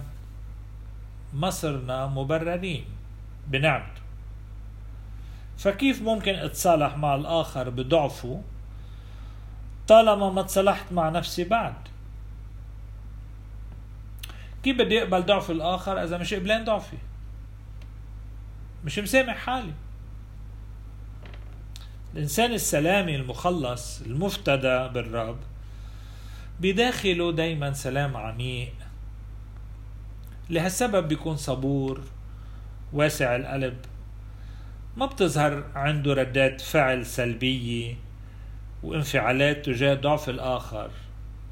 ما 1.34 1.50
صرنا 1.50 2.08
مبررين 2.08 2.86
بنعمته 3.48 4.02
فكيف 5.58 6.02
ممكن 6.02 6.36
اتصالح 6.36 6.98
مع 6.98 7.16
الآخر 7.16 7.70
بضعفه 7.70 8.42
طالما 9.88 10.30
ما 10.30 10.42
تصالحت 10.42 10.92
مع 10.92 11.10
نفسي 11.10 11.44
بعد؟ 11.44 11.74
كيف 14.68 14.78
بدي 14.78 15.04
أقبل 15.04 15.24
ضعف 15.24 15.52
الآخر 15.52 16.04
إذا 16.04 16.18
مش 16.18 16.34
قبلان 16.34 16.66
ضعفي؟ 16.66 16.98
مش 18.86 19.00
مسامح 19.00 19.38
حالي. 19.38 19.72
الإنسان 22.14 22.54
السلامي 22.54 23.16
المخلص 23.16 24.02
المفتدى 24.02 24.88
بالرب 24.94 25.38
بداخله 26.60 27.32
دايما 27.32 27.74
سلام 27.74 28.18
عميق. 28.18 28.74
لهالسبب 30.50 31.08
بيكون 31.08 31.36
صبور 31.36 32.02
واسع 32.94 33.36
القلب. 33.36 33.78
ما 34.98 35.06
بتظهر 35.06 35.64
عنده 35.76 36.14
ردات 36.14 36.62
فعل 36.62 37.06
سلبية 37.06 37.96
وانفعالات 38.84 39.66
تجاه 39.66 39.94
ضعف 39.94 40.30
الآخر 40.30 40.90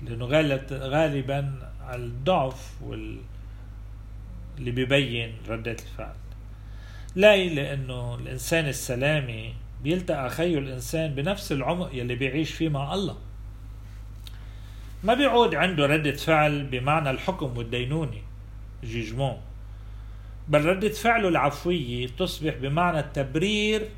لأنه 0.01 0.25
غالبا 0.71 1.71
الضعف 1.93 2.81
وال 2.81 3.17
اللي 4.57 4.71
بيبين 4.71 5.33
ردة 5.49 5.71
الفعل. 5.71 6.15
لا 7.15 7.37
لأنه 7.37 8.15
الإنسان 8.15 8.67
السلامي 8.67 9.53
بيلتقى 9.83 10.29
خيه 10.29 10.57
الإنسان 10.57 11.15
بنفس 11.15 11.51
العمق 11.51 11.89
يلي 11.93 12.15
بيعيش 12.15 12.51
فيه 12.51 12.69
مع 12.69 12.93
الله. 12.93 13.17
ما 15.03 15.13
بيعود 15.13 15.55
عنده 15.55 15.85
ردة 15.85 16.11
فعل 16.11 16.63
بمعنى 16.63 17.09
الحكم 17.09 17.57
والدينونة 17.57 18.21
جيجمون 18.83 19.41
بل 20.47 20.65
ردة 20.65 20.89
فعله 20.89 21.27
العفوية 21.27 22.07
تصبح 22.07 22.53
بمعنى 22.53 22.99
التبرير 22.99 23.89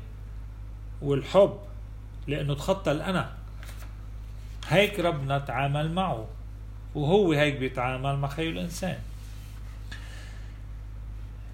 والحب 1.02 1.58
لأنه 2.26 2.54
تخطى 2.54 2.92
الأنا 2.92 3.32
هيك 4.68 5.00
ربنا 5.00 5.38
تعامل 5.38 5.92
معه. 5.92 6.26
وهو 6.98 7.32
هيك 7.32 7.56
بيتعامل 7.56 8.16
مع 8.16 8.28
خيه 8.28 8.50
الإنسان. 8.50 8.98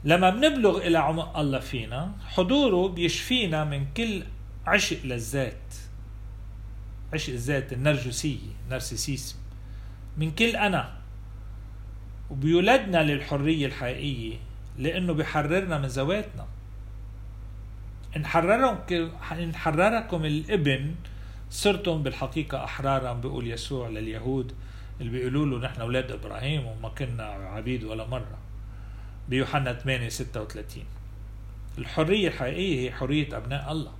لما 0.05 0.31
بنبلغ 0.31 0.87
إلى 0.87 0.99
عمق 0.99 1.39
الله 1.39 1.59
فينا 1.59 2.13
حضوره 2.27 2.89
بيشفينا 2.89 3.65
من 3.65 3.87
كل 3.97 4.23
عشق 4.67 4.99
للذات. 5.05 5.75
عشق 7.13 7.33
الذات 7.33 7.73
النرجسية 7.73 8.39
نرسيسيسم. 8.71 9.37
من 10.17 10.31
كل 10.31 10.57
أنا. 10.57 10.93
وبيولدنا 12.31 13.03
للحرية 13.03 13.67
الحقيقية 13.67 14.37
لأنه 14.79 15.13
بيحررنا 15.13 15.79
من 15.79 15.87
ذواتنا. 15.87 16.47
إن 18.17 18.27
حرركم 18.27 19.11
إن 19.33 19.55
حرركم 19.55 20.25
الإبن 20.25 20.95
صرتم 21.51 22.03
بالحقيقة 22.03 22.65
أحرارا 22.65 23.13
بيقول 23.13 23.51
يسوع 23.51 23.89
لليهود. 23.89 24.53
اللي 25.01 25.13
بيقولوا 25.13 25.47
له 25.47 25.67
نحن 25.67 25.81
أولاد 25.81 26.13
إبراهيم 26.13 26.67
وما 26.67 26.89
كنا 26.89 27.25
عبيد 27.25 27.85
ولا 27.85 28.07
مرة. 28.07 28.39
بيوحنا 29.29 29.73
8 29.73 30.09
36 30.09 30.85
الحرية 31.79 32.29
الحقيقية 32.29 32.81
هي 32.91 32.93
حرية 32.93 33.37
أبناء 33.37 33.73
الله. 33.73 33.93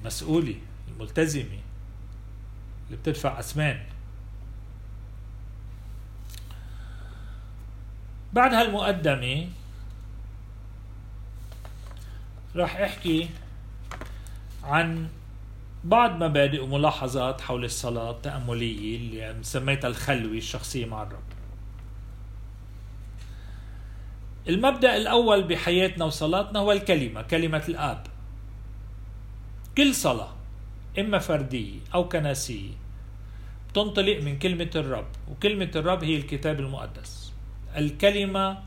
المسؤولة 0.00 0.54
الملتزمة 0.88 1.58
اللي 2.86 2.96
بتدفع 3.02 3.38
أثمان 3.40 3.80
بعد 8.32 8.54
هالمقدمة 8.54 9.48
راح 12.56 12.76
أحكي 12.76 13.28
عن 14.64 15.08
بعض 15.84 16.22
مبادئ 16.22 16.62
وملاحظات 16.62 17.40
حول 17.40 17.64
الصلاة 17.64 18.10
التأملية 18.10 18.96
اللي 18.96 19.36
سميتها 19.42 19.88
الخلوة 19.88 20.32
الشخصية 20.32 20.86
مع 20.86 21.02
الرب. 21.02 21.22
المبدأ 24.48 24.96
الأول 24.96 25.42
بحياتنا 25.42 26.04
وصلاتنا 26.04 26.58
هو 26.58 26.72
الكلمة 26.72 27.22
كلمة 27.22 27.62
الآب. 27.68 28.06
كل 29.76 29.94
صلاة 29.94 30.34
إما 30.98 31.18
فردية 31.18 31.78
أو 31.94 32.08
كنسية 32.08 32.70
تنطلق 33.74 34.20
من 34.22 34.38
كلمة 34.38 34.70
الرب 34.74 35.08
وكلمة 35.30 35.70
الرب 35.76 36.04
هي 36.04 36.16
الكتاب 36.16 36.60
المقدس. 36.60 37.32
الكلمة 37.76 38.58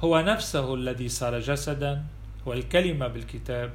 هو 0.00 0.20
نفسه 0.20 0.74
الذي 0.74 1.08
صار 1.08 1.40
جسدا 1.40 2.04
هو 2.48 2.52
الكلمة 2.52 3.06
بالكتاب 3.06 3.72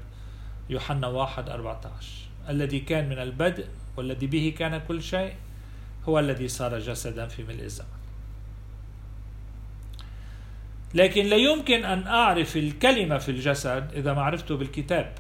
يوحنا 0.70 1.08
واحد 1.08 1.50
أربعة 1.50 1.82
عشر. 1.98 2.21
الذي 2.50 2.80
كان 2.80 3.10
من 3.10 3.20
البدء 3.20 3.68
والذي 3.98 4.28
به 4.28 4.54
كان 4.58 4.82
كل 4.88 5.04
شيء 5.04 5.34
هو 6.06 6.20
الذي 6.20 6.48
صار 6.48 6.80
جسدا 6.80 7.28
في 7.28 7.44
ملء 7.44 7.64
الزمن. 7.64 7.88
لكن 10.94 11.26
لا 11.26 11.36
يمكن 11.36 11.86
أن 11.86 12.08
أعرف 12.08 12.58
الكلمة 12.58 13.18
في 13.18 13.32
الجسد 13.32 13.92
إذا 13.94 14.14
ما 14.14 14.22
عرفته 14.22 14.58
بالكتاب. 14.58 15.14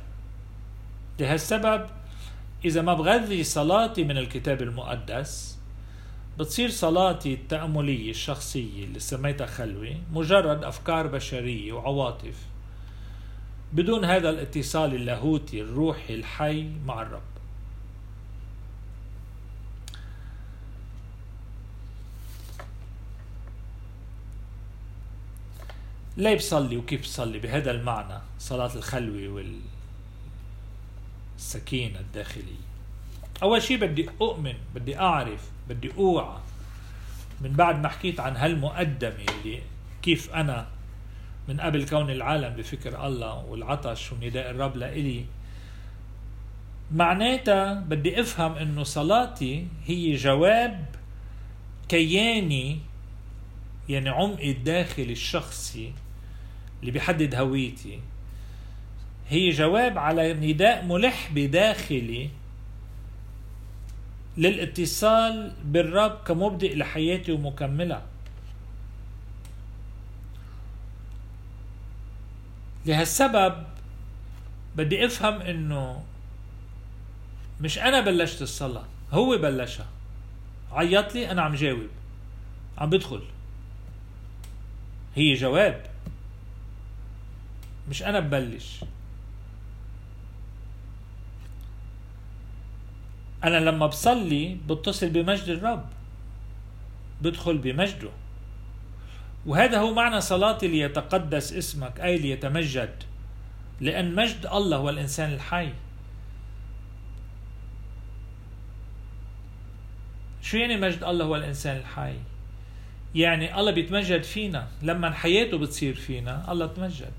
لهالسبب 1.19 1.85
إذا 2.65 2.81
ما 2.81 2.93
بغذي 2.93 3.43
صلاتي 3.43 4.03
من 4.03 4.17
الكتاب 4.17 4.61
المقدس 4.61 5.59
بتصير 6.39 6.69
صلاتي 6.69 7.33
التأملية 7.33 8.09
الشخصية 8.09 8.83
اللي 8.83 8.99
سميتها 8.99 9.47
خلوي 9.47 9.97
مجرد 10.11 10.63
أفكار 10.63 11.07
بشرية 11.07 11.73
وعواطف. 11.73 12.35
بدون 13.73 14.05
هذا 14.05 14.29
الاتصال 14.29 14.95
اللاهوتي 14.95 15.61
الروحي 15.61 16.15
الحي 16.15 16.69
مع 16.85 17.01
الرب. 17.01 17.21
ليه 26.17 26.35
بصلي 26.35 26.77
وكيف 26.77 27.01
بصلي 27.01 27.39
بهذا 27.39 27.71
المعنى 27.71 28.19
صلاة 28.39 28.75
الخلوة 28.75 29.45
والسكينة 31.37 31.99
الداخلية. 31.99 32.71
أول 33.43 33.61
شيء 33.61 33.77
بدي 33.77 34.09
أؤمن 34.21 34.55
بدي 34.75 34.99
أعرف 34.99 35.49
بدي 35.69 35.91
أوعى. 35.97 36.37
من 37.41 37.53
بعد 37.53 37.81
ما 37.83 37.89
حكيت 37.89 38.19
عن 38.19 38.35
هالمقدمة 38.35 39.25
اللي 39.29 39.61
كيف 40.01 40.33
أنا 40.33 40.67
من 41.47 41.59
قبل 41.59 41.85
كون 41.85 42.09
العالم 42.09 42.55
بفكر 42.55 43.07
الله 43.07 43.45
والعطش 43.45 44.11
ونداء 44.11 44.51
الرب 44.51 44.77
لإلي 44.77 45.25
معناتها 46.91 47.73
بدي 47.73 48.21
أفهم 48.21 48.53
إنه 48.55 48.83
صلاتي 48.83 49.67
هي 49.85 50.15
جواب 50.15 50.85
كياني 51.89 52.79
يعني 53.89 54.09
عمقي 54.09 54.51
الداخلي 54.51 55.11
الشخصي 55.11 55.93
اللي 56.81 56.91
بيحدد 56.91 57.35
هويتي. 57.35 57.99
هي 59.29 59.49
جواب 59.49 59.97
على 59.97 60.33
نداء 60.33 60.85
ملح 60.85 61.29
بداخلي 61.35 62.29
للإتصال 64.37 65.53
بالرب 65.63 66.19
كمبدئ 66.27 66.75
لحياتي 66.75 67.31
ومكملة 67.31 68.01
لهالسبب 72.85 73.63
بدي 74.75 75.05
افهم 75.05 75.41
انه 75.41 76.03
مش 77.61 77.79
أنا 77.79 78.01
بلشت 78.01 78.41
الصلاة 78.41 78.85
هو 79.11 79.37
بلشها. 79.37 79.87
عيط 80.71 81.15
لي 81.15 81.31
أنا 81.31 81.41
عم 81.41 81.55
جاوب. 81.55 81.87
عم 82.77 82.89
بدخل. 82.89 83.21
هي 85.15 85.33
جواب. 85.33 85.85
مش 87.89 88.03
أنا 88.03 88.19
ببلش. 88.19 88.83
أنا 93.43 93.57
لما 93.57 93.85
بصلي 93.85 94.57
بتصل 94.69 95.09
بمجد 95.09 95.49
الرب. 95.49 95.85
بدخل 97.21 97.57
بمجده. 97.57 98.09
وهذا 99.45 99.79
هو 99.79 99.93
معنى 99.93 100.21
صلاتي 100.21 100.67
ليتقدس 100.67 101.53
اسمك 101.53 101.99
أي 101.99 102.17
ليتمجد 102.17 103.03
لأن 103.81 104.15
مجد 104.15 104.45
الله 104.45 104.77
هو 104.77 104.89
الإنسان 104.89 105.33
الحي. 105.33 105.73
شو 110.41 110.57
يعني 110.57 110.77
مجد 110.77 111.03
الله 111.03 111.25
هو 111.25 111.35
الإنسان 111.35 111.77
الحي؟ 111.77 112.13
يعني 113.15 113.59
الله 113.59 113.71
بيتمجد 113.71 114.23
فينا. 114.23 114.67
لما 114.81 115.11
حياته 115.11 115.57
بتصير 115.57 115.95
فينا 115.95 116.51
الله 116.51 116.67
تمجد. 116.67 117.11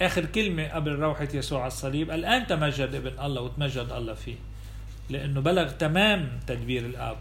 آخر 0.00 0.24
كلمة 0.24 0.68
قبل 0.68 0.92
روحة 0.92 1.28
يسوع 1.34 1.60
على 1.60 1.68
الصليب 1.68 2.10
الآن 2.10 2.46
تمجد 2.46 2.94
ابن 2.94 3.24
الله 3.24 3.40
وتمجد 3.40 3.92
الله 3.92 4.14
فيه 4.14 4.36
لأنه 5.10 5.40
بلغ 5.40 5.70
تمام 5.70 6.40
تدبير 6.46 6.86
الآب. 6.86 7.16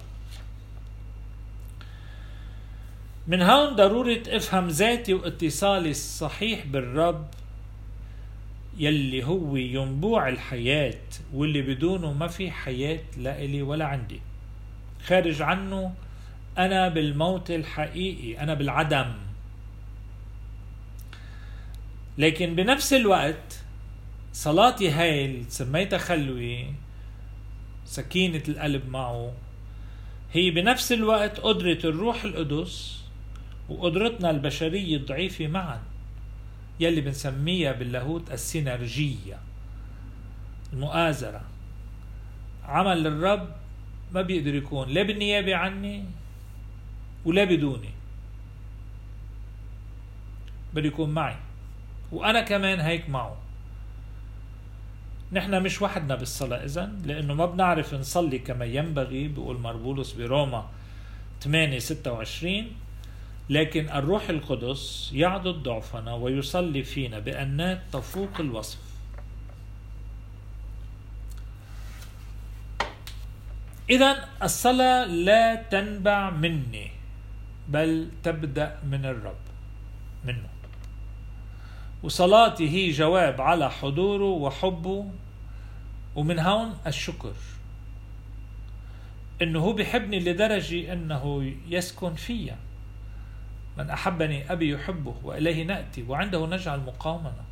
من 3.28 3.42
هون 3.42 3.76
ضرورة 3.76 4.24
افهم 4.28 4.68
ذاتي 4.68 5.14
واتصالي 5.14 5.90
الصحيح 5.90 6.66
بالرب 6.66 7.28
يلي 8.78 9.24
هو 9.24 9.56
ينبوع 9.56 10.30
الحياة 10.30 10.94
واللي 11.34 11.62
بدونه 11.62 12.14
ما 12.14 12.28
في 12.28 12.52
حياة 12.52 13.00
لا 13.18 13.44
إلي 13.44 13.62
ولا 13.62 13.86
عندي. 13.86 14.20
خارج 15.06 15.42
عنه 15.42 15.94
أنا 16.58 16.90
بالموت 16.90 17.52
الحقيقي 17.52 18.40
أنا 18.40 18.54
بالعدم. 18.54 19.14
لكن 22.18 22.56
بنفس 22.56 22.94
الوقت 22.94 23.60
صلاتي 24.34 24.90
هاي 24.90 25.26
اللي 25.26 25.46
سميتها 25.50 25.98
خلوي 25.98 26.66
سكينة 27.86 28.44
القلب 28.48 28.90
معه 28.90 29.34
هي 30.32 30.52
بنفس 30.52 30.92
الوقت 30.92 31.40
قدرة 31.40 31.80
الروح 31.84 32.24
القدس 32.24 32.97
وقدرتنا 33.70 34.30
البشرية 34.30 34.98
الضعيفة 34.98 35.48
معا 35.48 35.80
يلي 36.80 37.02
بنسميها 37.02 37.72
باللاهوت 37.72 38.32
السينرجية 38.32 39.40
المؤازرة. 40.74 41.42
عمل 42.66 43.08
الرب 43.08 43.50
ما 44.14 44.22
بيقدر 44.22 44.56
يكون 44.56 44.90
لا 44.90 45.04
بالنيابة 45.04 45.56
عني 45.56 46.04
ولا 47.26 47.44
بدوني. 47.44 47.90
بده 50.74 50.88
يكون 50.88 51.10
معي 51.10 51.36
وأنا 52.12 52.42
كمان 52.42 52.80
هيك 52.80 53.10
معه. 53.10 53.38
نحن 55.32 55.64
مش 55.64 55.82
وحدنا 55.82 56.16
بالصلاة 56.16 56.66
إذا 56.66 56.92
لأنه 57.06 57.34
ما 57.34 57.46
بنعرف 57.46 57.94
نصلي 57.94 58.40
كما 58.40 58.66
ينبغي 58.66 59.28
بيقول 59.28 59.60
مربولوس 59.60 60.14
بروما 60.14 60.70
8 61.42 61.80
26 61.80 62.66
لكن 63.50 63.90
الروح 63.90 64.30
القدس 64.30 65.12
يعضد 65.14 65.64
ضعفنا 65.64 66.14
ويصلي 66.14 66.84
فينا 66.84 67.20
بأنات 67.20 67.82
تفوق 67.94 68.40
الوصف. 68.40 68.80
إذا 73.90 74.30
الصلاة 74.44 75.06
لا 75.06 75.56
تنبع 75.56 76.30
مني 76.30 76.92
بل 77.70 78.10
تبدأ 78.24 78.80
من 78.84 79.06
الرب 79.06 79.44
منه. 80.26 80.50
وصلاتي 82.04 82.70
هي 82.70 82.92
جواب 82.92 83.42
على 83.42 83.72
حضوره 83.72 84.24
وحبه 84.24 85.12
ومن 86.16 86.40
هون 86.40 86.78
الشكر. 86.88 87.34
إنه 89.42 89.60
هو 89.60 89.74
بحبني 89.74 90.20
لدرجة 90.20 90.94
إنه 90.94 91.52
يسكن 91.68 92.14
فيا. 92.14 92.58
من 93.78 93.90
أحبني 93.90 94.52
أبي 94.52 94.70
يحبه 94.70 95.16
وإليه 95.24 95.64
نأتي 95.64 96.04
وعنده 96.04 96.46
نجعل 96.48 96.80
مقاومنا 96.80 97.44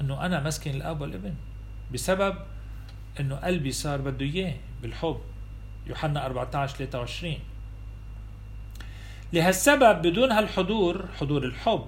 أنه 0.00 0.26
أنا 0.26 0.42
مسكن 0.42 0.70
الأب 0.70 1.00
والابن. 1.00 1.34
بسبب 1.94 2.36
أنه 3.20 3.36
قلبي 3.36 3.72
صار 3.72 4.00
بده 4.00 4.26
إياه 4.26 4.54
بالحب. 4.82 5.20
يوحنا 5.86 6.26
14 6.26 6.76
23 6.76 7.34
لهالسبب 9.32 10.02
بدون 10.02 10.32
هالحضور 10.32 11.04
حضور 11.18 11.44
الحب 11.44 11.86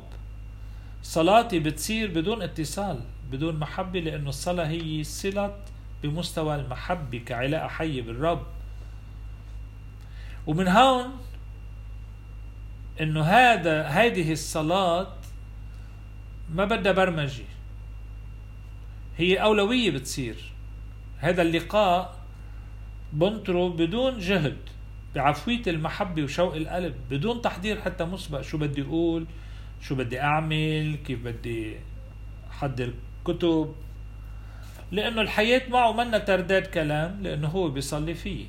صلاتي 1.03 1.59
بتصير 1.59 2.11
بدون 2.11 2.43
اتصال 2.43 3.01
بدون 3.31 3.57
محبة 3.57 4.01
لأنه 4.01 4.29
الصلاة 4.29 4.67
هي 4.67 5.05
صلة 5.05 5.57
بمستوى 6.03 6.55
المحبة 6.55 7.19
كعلاقة 7.19 7.69
حية 7.69 8.03
بالرب. 8.03 8.47
ومن 10.47 10.69
هون 10.69 11.05
إنه 13.01 13.23
هذا 13.23 13.83
هذه 13.83 14.33
الصلاة 14.33 15.13
ما 16.55 16.65
بدها 16.65 16.93
برمجة. 16.93 17.45
هي 19.17 19.37
أولوية 19.37 19.91
بتصير. 19.91 20.53
هذا 21.19 21.43
اللقاء 21.43 22.17
بنطره 23.13 23.69
بدون 23.69 24.19
جهد 24.19 24.57
بعفوية 25.15 25.63
المحبة 25.67 26.23
وشوق 26.23 26.55
القلب 26.55 26.95
بدون 27.11 27.43
تحضير 27.43 27.81
حتى 27.81 28.05
مسبق. 28.05 28.41
شو 28.41 28.59
بدي 28.59 28.83
أقول؟ 28.83 29.27
شو 29.81 29.95
بدي 29.95 30.21
أعمل؟ 30.21 30.97
كيف 31.07 31.25
بدي 31.25 31.77
أحضر 32.51 32.93
كتب؟ 33.25 33.75
لأنه 34.93 35.21
الحياة 35.21 35.63
معه 35.69 35.93
منا 35.93 36.19
ترداد 36.19 36.67
كلام 36.67 37.23
لأنه 37.23 37.49
هو 37.49 37.69
بيصلي 37.69 38.15
فيه. 38.15 38.47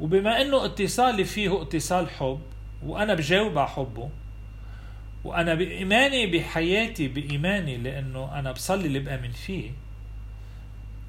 وبما 0.00 0.42
إنه 0.42 0.64
اتصالي 0.64 1.24
فيه 1.24 1.62
اتصال 1.62 2.10
حب 2.10 2.40
وأنا 2.86 3.14
بجاوب 3.14 3.58
على 3.58 3.68
حبه 3.68 4.10
وأنا 5.24 5.54
بإيماني 5.54 6.26
بحياتي 6.26 7.08
بإيماني 7.08 7.76
لأنه 7.76 8.38
أنا 8.38 8.52
بصلي 8.52 8.86
اللي 8.86 8.98
بآمن 8.98 9.30
فيه 9.30 9.70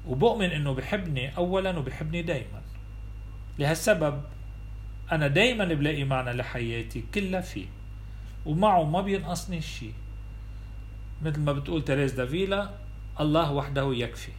وبؤمن 0.08 0.50
إنه 0.50 0.74
بحبني 0.74 1.36
أولا 1.36 1.78
وبحبني 1.78 2.22
دايما. 2.22 2.62
لهالسبب 3.58 4.22
أنا 5.12 5.28
دايما 5.28 5.64
بلاقي 5.64 6.04
معنى 6.04 6.32
لحياتي 6.32 7.04
كلها 7.14 7.40
فيه 7.40 7.66
ومعه 8.46 8.82
ما 8.84 9.00
بينقصني 9.00 9.60
شيء. 9.60 9.92
مثل 11.22 11.40
ما 11.40 11.52
بتقول 11.52 11.82
تريز 11.84 12.12
دافيلا 12.12 12.70
الله 13.20 13.52
وحده 13.52 13.94
يكفي. 13.94 14.32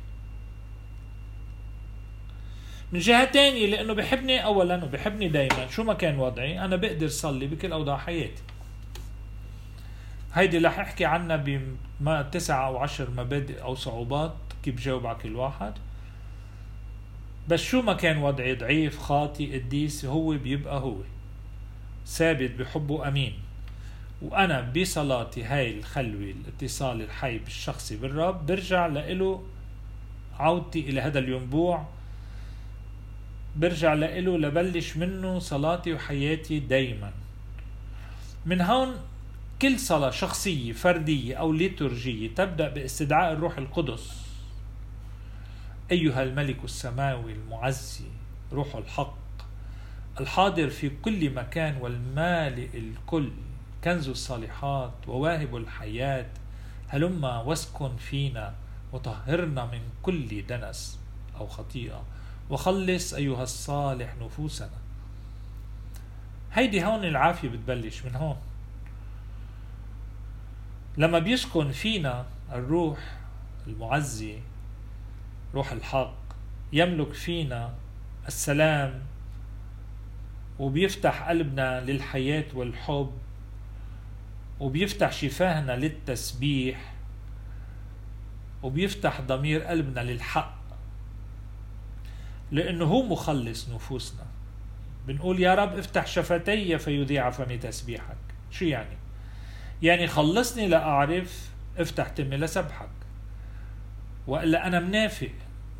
من 2.93 2.99
جهة 2.99 3.31
تانية 3.31 3.67
لأنه 3.67 3.93
بحبني 3.93 4.45
أولا 4.45 4.83
وبحبني 4.83 5.27
دايما. 5.27 5.67
شو 5.67 5.83
ما 5.83 5.93
كان 5.93 6.19
وضعي 6.19 6.59
أنا 6.59 6.75
بقدر 6.75 7.07
صلي 7.07 7.47
بكل 7.47 7.71
أوضاع 7.71 7.97
حياتي. 7.97 8.41
هيدي 10.33 10.57
رح 10.57 10.79
أحكي 10.79 11.05
عنها 11.05 11.35
بما 11.35 12.21
تسعة 12.21 12.67
أو 12.67 12.77
عشر 12.77 13.09
مبادئ 13.17 13.61
أو 13.61 13.75
صعوبات 13.75 14.33
كيف 14.63 14.81
جاوب 14.81 15.07
على 15.07 15.17
كل 15.17 15.35
واحد. 15.35 15.73
بس 17.47 17.61
شو 17.61 17.81
ما 17.81 17.93
كان 17.93 18.17
وضعي 18.17 18.55
ضعيف 18.55 18.99
خاطي 18.99 19.59
قديس 19.59 20.05
هو 20.05 20.29
بيبقى 20.29 20.79
هو. 20.79 20.97
ثابت 22.05 22.51
بحبه 22.51 23.07
أمين. 23.07 23.33
وأنا 24.21 24.61
بصلاتي 24.61 25.43
هاي 25.43 25.77
الخلوة 25.77 26.31
الاتصال 26.31 27.01
الحي 27.01 27.37
بالشخصي 27.37 27.97
بالرب 27.97 28.45
برجع 28.45 28.87
لإله 28.87 29.43
عودتي 30.39 30.79
إلى 30.79 31.01
هذا 31.01 31.19
الينبوع 31.19 31.85
برجع 33.55 33.93
لإله 33.93 34.37
لبلش 34.37 34.97
منه 34.97 35.39
صلاتي 35.39 35.93
وحياتي 35.93 36.59
دايما. 36.59 37.11
من 38.45 38.61
هون 38.61 38.95
كل 39.61 39.79
صلاة 39.79 40.09
شخصية 40.09 40.73
فردية 40.73 41.35
أو 41.35 41.53
ليتورجية 41.53 42.35
تبدأ 42.35 42.69
باستدعاء 42.69 43.33
الروح 43.33 43.57
القدس. 43.57 44.23
أيها 45.91 46.23
الملك 46.23 46.63
السماوي 46.63 47.33
المعزي 47.33 48.05
روح 48.51 48.75
الحق. 48.75 49.17
الحاضر 50.19 50.69
في 50.69 50.89
كل 50.89 51.29
مكان 51.29 51.77
والمالئ 51.81 52.77
الكل. 52.77 53.31
كنز 53.83 54.09
الصالحات 54.09 54.93
وواهب 55.07 55.55
الحياة. 55.55 56.25
هلما 56.87 57.41
واسكن 57.41 57.95
فينا 57.95 58.53
وطهرنا 58.93 59.65
من 59.65 59.81
كل 60.01 60.45
دنس 60.45 60.99
أو 61.37 61.47
خطيئة. 61.47 62.03
وخلص 62.49 63.13
أيها 63.13 63.43
الصالح 63.43 64.15
نفوسنا. 64.21 64.77
هيدي 66.53 66.85
هون 66.85 67.05
العافية 67.05 67.49
بتبلش 67.49 68.05
من 68.05 68.15
هون. 68.15 68.37
لما 70.97 71.19
بيسكن 71.19 71.71
فينا 71.71 72.25
الروح 72.51 72.99
المعزي 73.67 74.39
روح 75.53 75.71
الحق 75.71 76.13
يملك 76.73 77.13
فينا 77.13 77.73
السلام 78.27 79.01
وبيفتح 80.59 81.29
قلبنا 81.29 81.81
للحياة 81.81 82.45
والحب 82.53 83.11
وبيفتح 84.59 85.11
شفاهنا 85.11 85.71
للتسبيح 85.71 86.93
وبيفتح 88.63 89.21
ضمير 89.21 89.63
قلبنا 89.63 89.99
للحق. 89.99 90.62
لأنه 92.53 92.85
هو 92.85 93.03
مخلص 93.03 93.69
نفوسنا. 93.69 94.25
بنقول 95.07 95.39
يا 95.39 95.55
رب 95.55 95.77
افتح 95.77 96.07
شفتي 96.07 96.77
فيذيع 96.77 97.29
فمي 97.29 97.57
تسبيحك. 97.57 98.17
شو 98.51 98.65
يعني؟ 98.65 98.97
يعني 99.81 100.07
خلصني 100.07 100.67
لأعرف 100.67 101.49
افتح 101.77 102.09
تمي 102.09 102.37
لسبحك. 102.37 102.89
وإلا 104.27 104.67
أنا 104.67 104.79
منافق. 104.79 105.31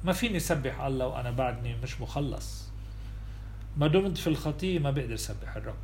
ما 0.04 0.14
فيني 0.14 0.40
سبح 0.40 0.82
الله 0.82 1.08
وأنا 1.08 1.32
بعدني 1.32 1.76
مش 1.84 2.02
مخلص. 2.02 2.70
ما 3.78 3.88
دمت 3.88 4.18
في 4.18 4.28
الخطية 4.28 4.80
ما 4.80 4.92
بقدر 4.92 5.16
سبح 5.16 5.56
الرب. 5.56 5.76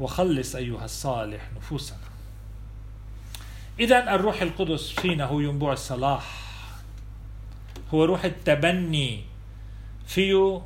وخلص 0.00 0.54
أيها 0.54 0.84
الصالح 0.84 1.48
نفوسنا. 1.56 1.98
إذا 3.80 4.14
الروح 4.14 4.42
القدس 4.42 4.90
فينا 4.90 5.24
هو 5.24 5.40
ينبوع 5.40 5.72
الصلاح. 5.72 6.49
هو 7.94 8.04
روح 8.04 8.24
التبني 8.24 9.24
فيه. 10.06 10.62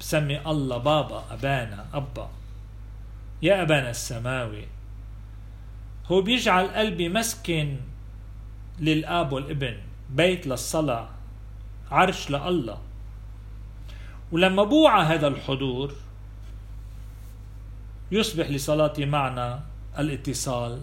بسمي 0.00 0.40
الله 0.46 0.78
بابا 0.78 1.24
أبانا 1.30 1.86
أبا. 1.92 2.30
يا 3.42 3.62
أبانا 3.62 3.90
السماوي. 3.90 4.66
هو 6.06 6.22
بيجعل 6.22 6.66
قلبي 6.66 7.08
مسكن 7.08 7.76
للآب 8.80 9.32
والابن 9.32 9.76
بيت 10.10 10.46
للصلاة 10.46 11.08
عرش 11.90 12.30
لله. 12.30 12.78
ولما 14.32 14.64
بوعى 14.64 15.02
هذا 15.04 15.28
الحضور 15.28 15.94
يصبح 18.12 18.50
لصلاتي 18.50 19.06
معنا 19.06 19.62
الاتصال 19.98 20.82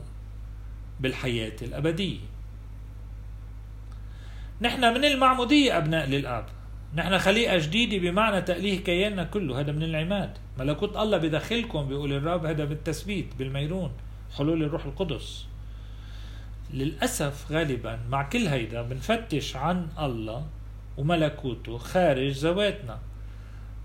بالحياة 1.00 1.56
الأبدية. 1.62 2.35
نحن 4.62 4.94
من 4.94 5.06
المعمودية 5.06 5.78
أبناء 5.78 6.10
للآب. 6.10 6.46
نحن 6.96 7.18
خليقة 7.18 7.58
جديدة 7.58 7.98
بمعنى 7.98 8.42
تأليه 8.42 8.84
كياننا 8.84 9.24
كله. 9.24 9.60
هذا 9.60 9.72
من 9.72 9.84
العماد. 9.84 10.38
ملكوت 10.60 10.98
الله 10.98 11.18
بداخلكم 11.18 11.88
بيقول 11.88 12.14
الرب 12.14 12.46
هذا 12.46 12.66
بالتثبيت 12.66 13.36
بالميرون 13.40 13.92
حلول 14.38 14.64
الروح 14.64 14.86
القدس. 14.86 15.46
للأسف 16.74 17.52
غالبا 17.52 18.00
مع 18.10 18.24
كل 18.24 18.48
هيدا 18.48 18.82
بنفتش 18.82 19.56
عن 19.56 19.88
الله 20.00 20.46
وملكوته 20.98 21.78
خارج 21.78 22.32
ذواتنا. 22.32 23.00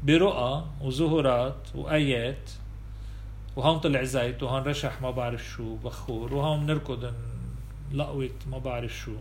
برؤى 0.04 0.64
وظهورات 0.80 1.68
وآيات 1.74 2.50
وهون 3.56 3.78
طلع 3.78 4.02
زيت 4.02 4.42
وهون 4.42 4.62
رشح 4.62 5.02
ما 5.02 5.10
بعرف 5.10 5.44
شو 5.44 5.76
بخور 5.76 6.34
وهون 6.34 6.66
نركض 6.66 7.14
لقوة 7.92 8.30
ما 8.50 8.58
بعرف 8.58 8.96
شو. 8.96 9.12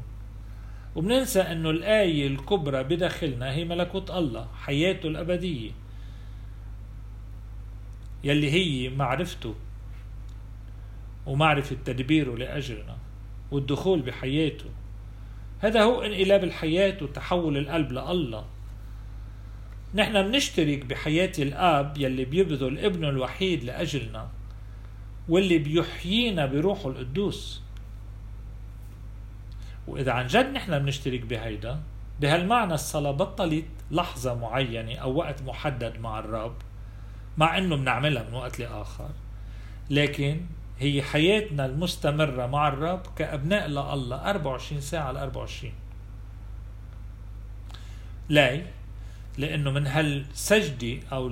وبننسى 0.96 1.42
إنه 1.42 1.70
الآية 1.70 2.28
الكبرى 2.28 2.84
بداخلنا 2.84 3.52
هي 3.52 3.66
ملكوت 3.66 4.12
الله 4.12 4.48
حياته 4.56 5.08
الأبدية. 5.08 5.72
يلي 8.24 8.52
هي 8.52 8.90
معرفته 8.90 9.56
ومعرفة 11.26 11.78
تدبيره 11.86 12.36
لأجلنا 12.36 12.98
والدخول 13.52 14.02
بحياته. 14.02 14.70
هذا 15.60 15.84
هو 15.84 16.02
انقلاب 16.02 16.44
الحياة 16.44 16.98
وتحول 17.02 17.58
القلب 17.58 17.92
لله. 17.92 18.46
نحن 19.96 20.24
بنشترك 20.24 20.86
بحياة 20.86 21.32
الآب 21.40 21.98
يلي 21.98 22.26
بيبذل 22.26 22.80
ابنه 22.80 23.10
الوحيد 23.10 23.64
لأجلنا 23.64 24.30
واللي 25.30 25.58
بيحيينا 25.58 26.46
بروحه 26.46 26.90
القدوس. 26.90 27.62
وإذا 29.90 30.12
عن 30.12 30.28
جد 30.28 30.46
نحن 30.54 30.80
بنشترك 30.80 31.22
بهيدا 31.22 31.80
بهالمعنى 32.20 32.74
الصلاة 32.74 33.12
بطلت 33.12 33.66
لحظة 33.92 34.34
معينة 34.34 34.96
أو 34.96 35.16
وقت 35.16 35.42
محدد 35.42 36.00
مع 36.00 36.20
الرب 36.20 36.56
مع 37.38 37.58
أنه 37.58 37.76
بنعملها 37.76 38.24
من 38.24 38.34
وقت 38.34 38.60
لآخر. 38.60 39.10
لكن 39.90 40.42
هي 40.80 41.02
حياتنا 41.02 41.66
المستمرة 41.66 42.46
مع 42.46 42.68
الرب 42.68 43.02
كأبناء 43.16 43.68
لله 43.68 44.30
24 44.30 44.82
ساعة 44.82 45.04
على 45.04 45.24
24 45.24 45.74
لاي 48.30 48.66
لأنه 49.38 49.72
من 49.72 49.88
هالسجدة 49.88 51.00
أو 51.12 51.32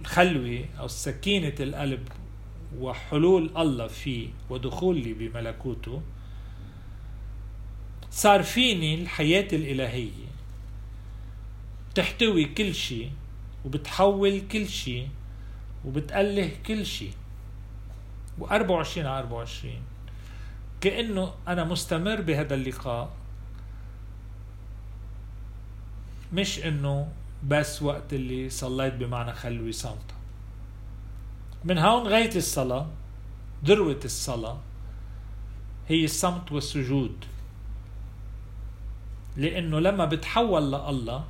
الخلوة 0.00 0.64
أو 0.80 0.88
سكينة 0.88 1.54
القلب 1.60 2.08
وحلول 2.78 3.50
الله 3.56 3.86
فيه 3.86 4.28
ودخولي 4.50 5.12
بملكوته 5.12 6.02
صار 8.10 8.42
فيني 8.42 8.94
الحياة 9.02 9.48
الإلهية. 9.52 10.28
بتحتوي 11.90 12.44
كل 12.44 12.74
شيء 12.74 13.10
وبتحول 13.64 14.40
كل 14.40 14.68
شيء 14.68 15.08
وبتأله 15.84 16.50
كل 16.66 16.86
شيء. 16.86 17.12
و24 18.40 18.98
على 18.98 19.18
24 19.18 19.74
كأنه 20.80 21.34
أنا 21.48 21.64
مستمر 21.64 22.20
بهذا 22.20 22.54
اللقاء. 22.54 23.10
مش 26.32 26.58
إنه 26.58 27.12
بس 27.44 27.82
وقت 27.82 28.12
اللي 28.12 28.50
صليت 28.50 28.94
بمعنى 28.94 29.32
خلوي 29.32 29.72
صامتة 29.72 30.14
من 31.64 31.78
هون 31.78 32.08
غاية 32.08 32.36
الصلاة 32.36 32.86
ذروة 33.64 34.00
الصلاة 34.04 34.58
هي 35.88 36.04
الصمت 36.04 36.52
والسجود. 36.52 37.24
لأنه 39.38 39.80
لما 39.80 40.04
بتحول 40.04 40.62
لله 40.62 41.24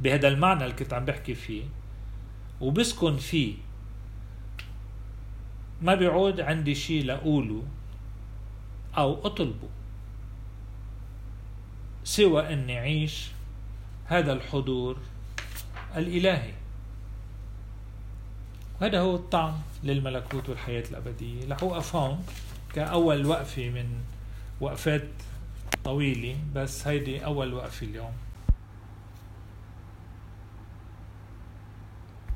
بهذا 0.00 0.28
المعنى 0.28 0.64
اللي 0.64 0.74
كنت 0.74 0.92
عم 0.92 1.04
بحكي 1.04 1.34
فيه 1.34 1.64
وبسكن 2.60 3.16
فيه 3.16 3.54
ما 5.82 5.94
بيعود 5.94 6.40
عندي 6.40 6.74
شيء 6.74 7.04
لأقوله 7.04 7.62
أو 8.98 9.26
أطلبه. 9.26 9.68
سوى 12.04 12.52
أني 12.52 12.78
أعيش 12.78 13.28
هذا 14.06 14.32
الحضور 14.32 14.96
الإلهي. 15.96 16.52
هذا 18.80 19.00
هو 19.00 19.14
الطعم 19.16 19.54
للملكوت 19.84 20.48
والحياة 20.48 20.84
الأبدية. 20.90 21.48
رح 21.48 21.62
أوقف 21.62 21.96
هون 21.96 22.24
كأول 22.74 23.26
وقفة 23.26 23.70
من 23.70 23.86
وقفات 24.60 25.08
طويلة 25.84 26.36
بس 26.54 26.86
هيدي 26.86 27.24
أول 27.24 27.54
وقفة 27.54 27.86
اليوم. 27.86 28.12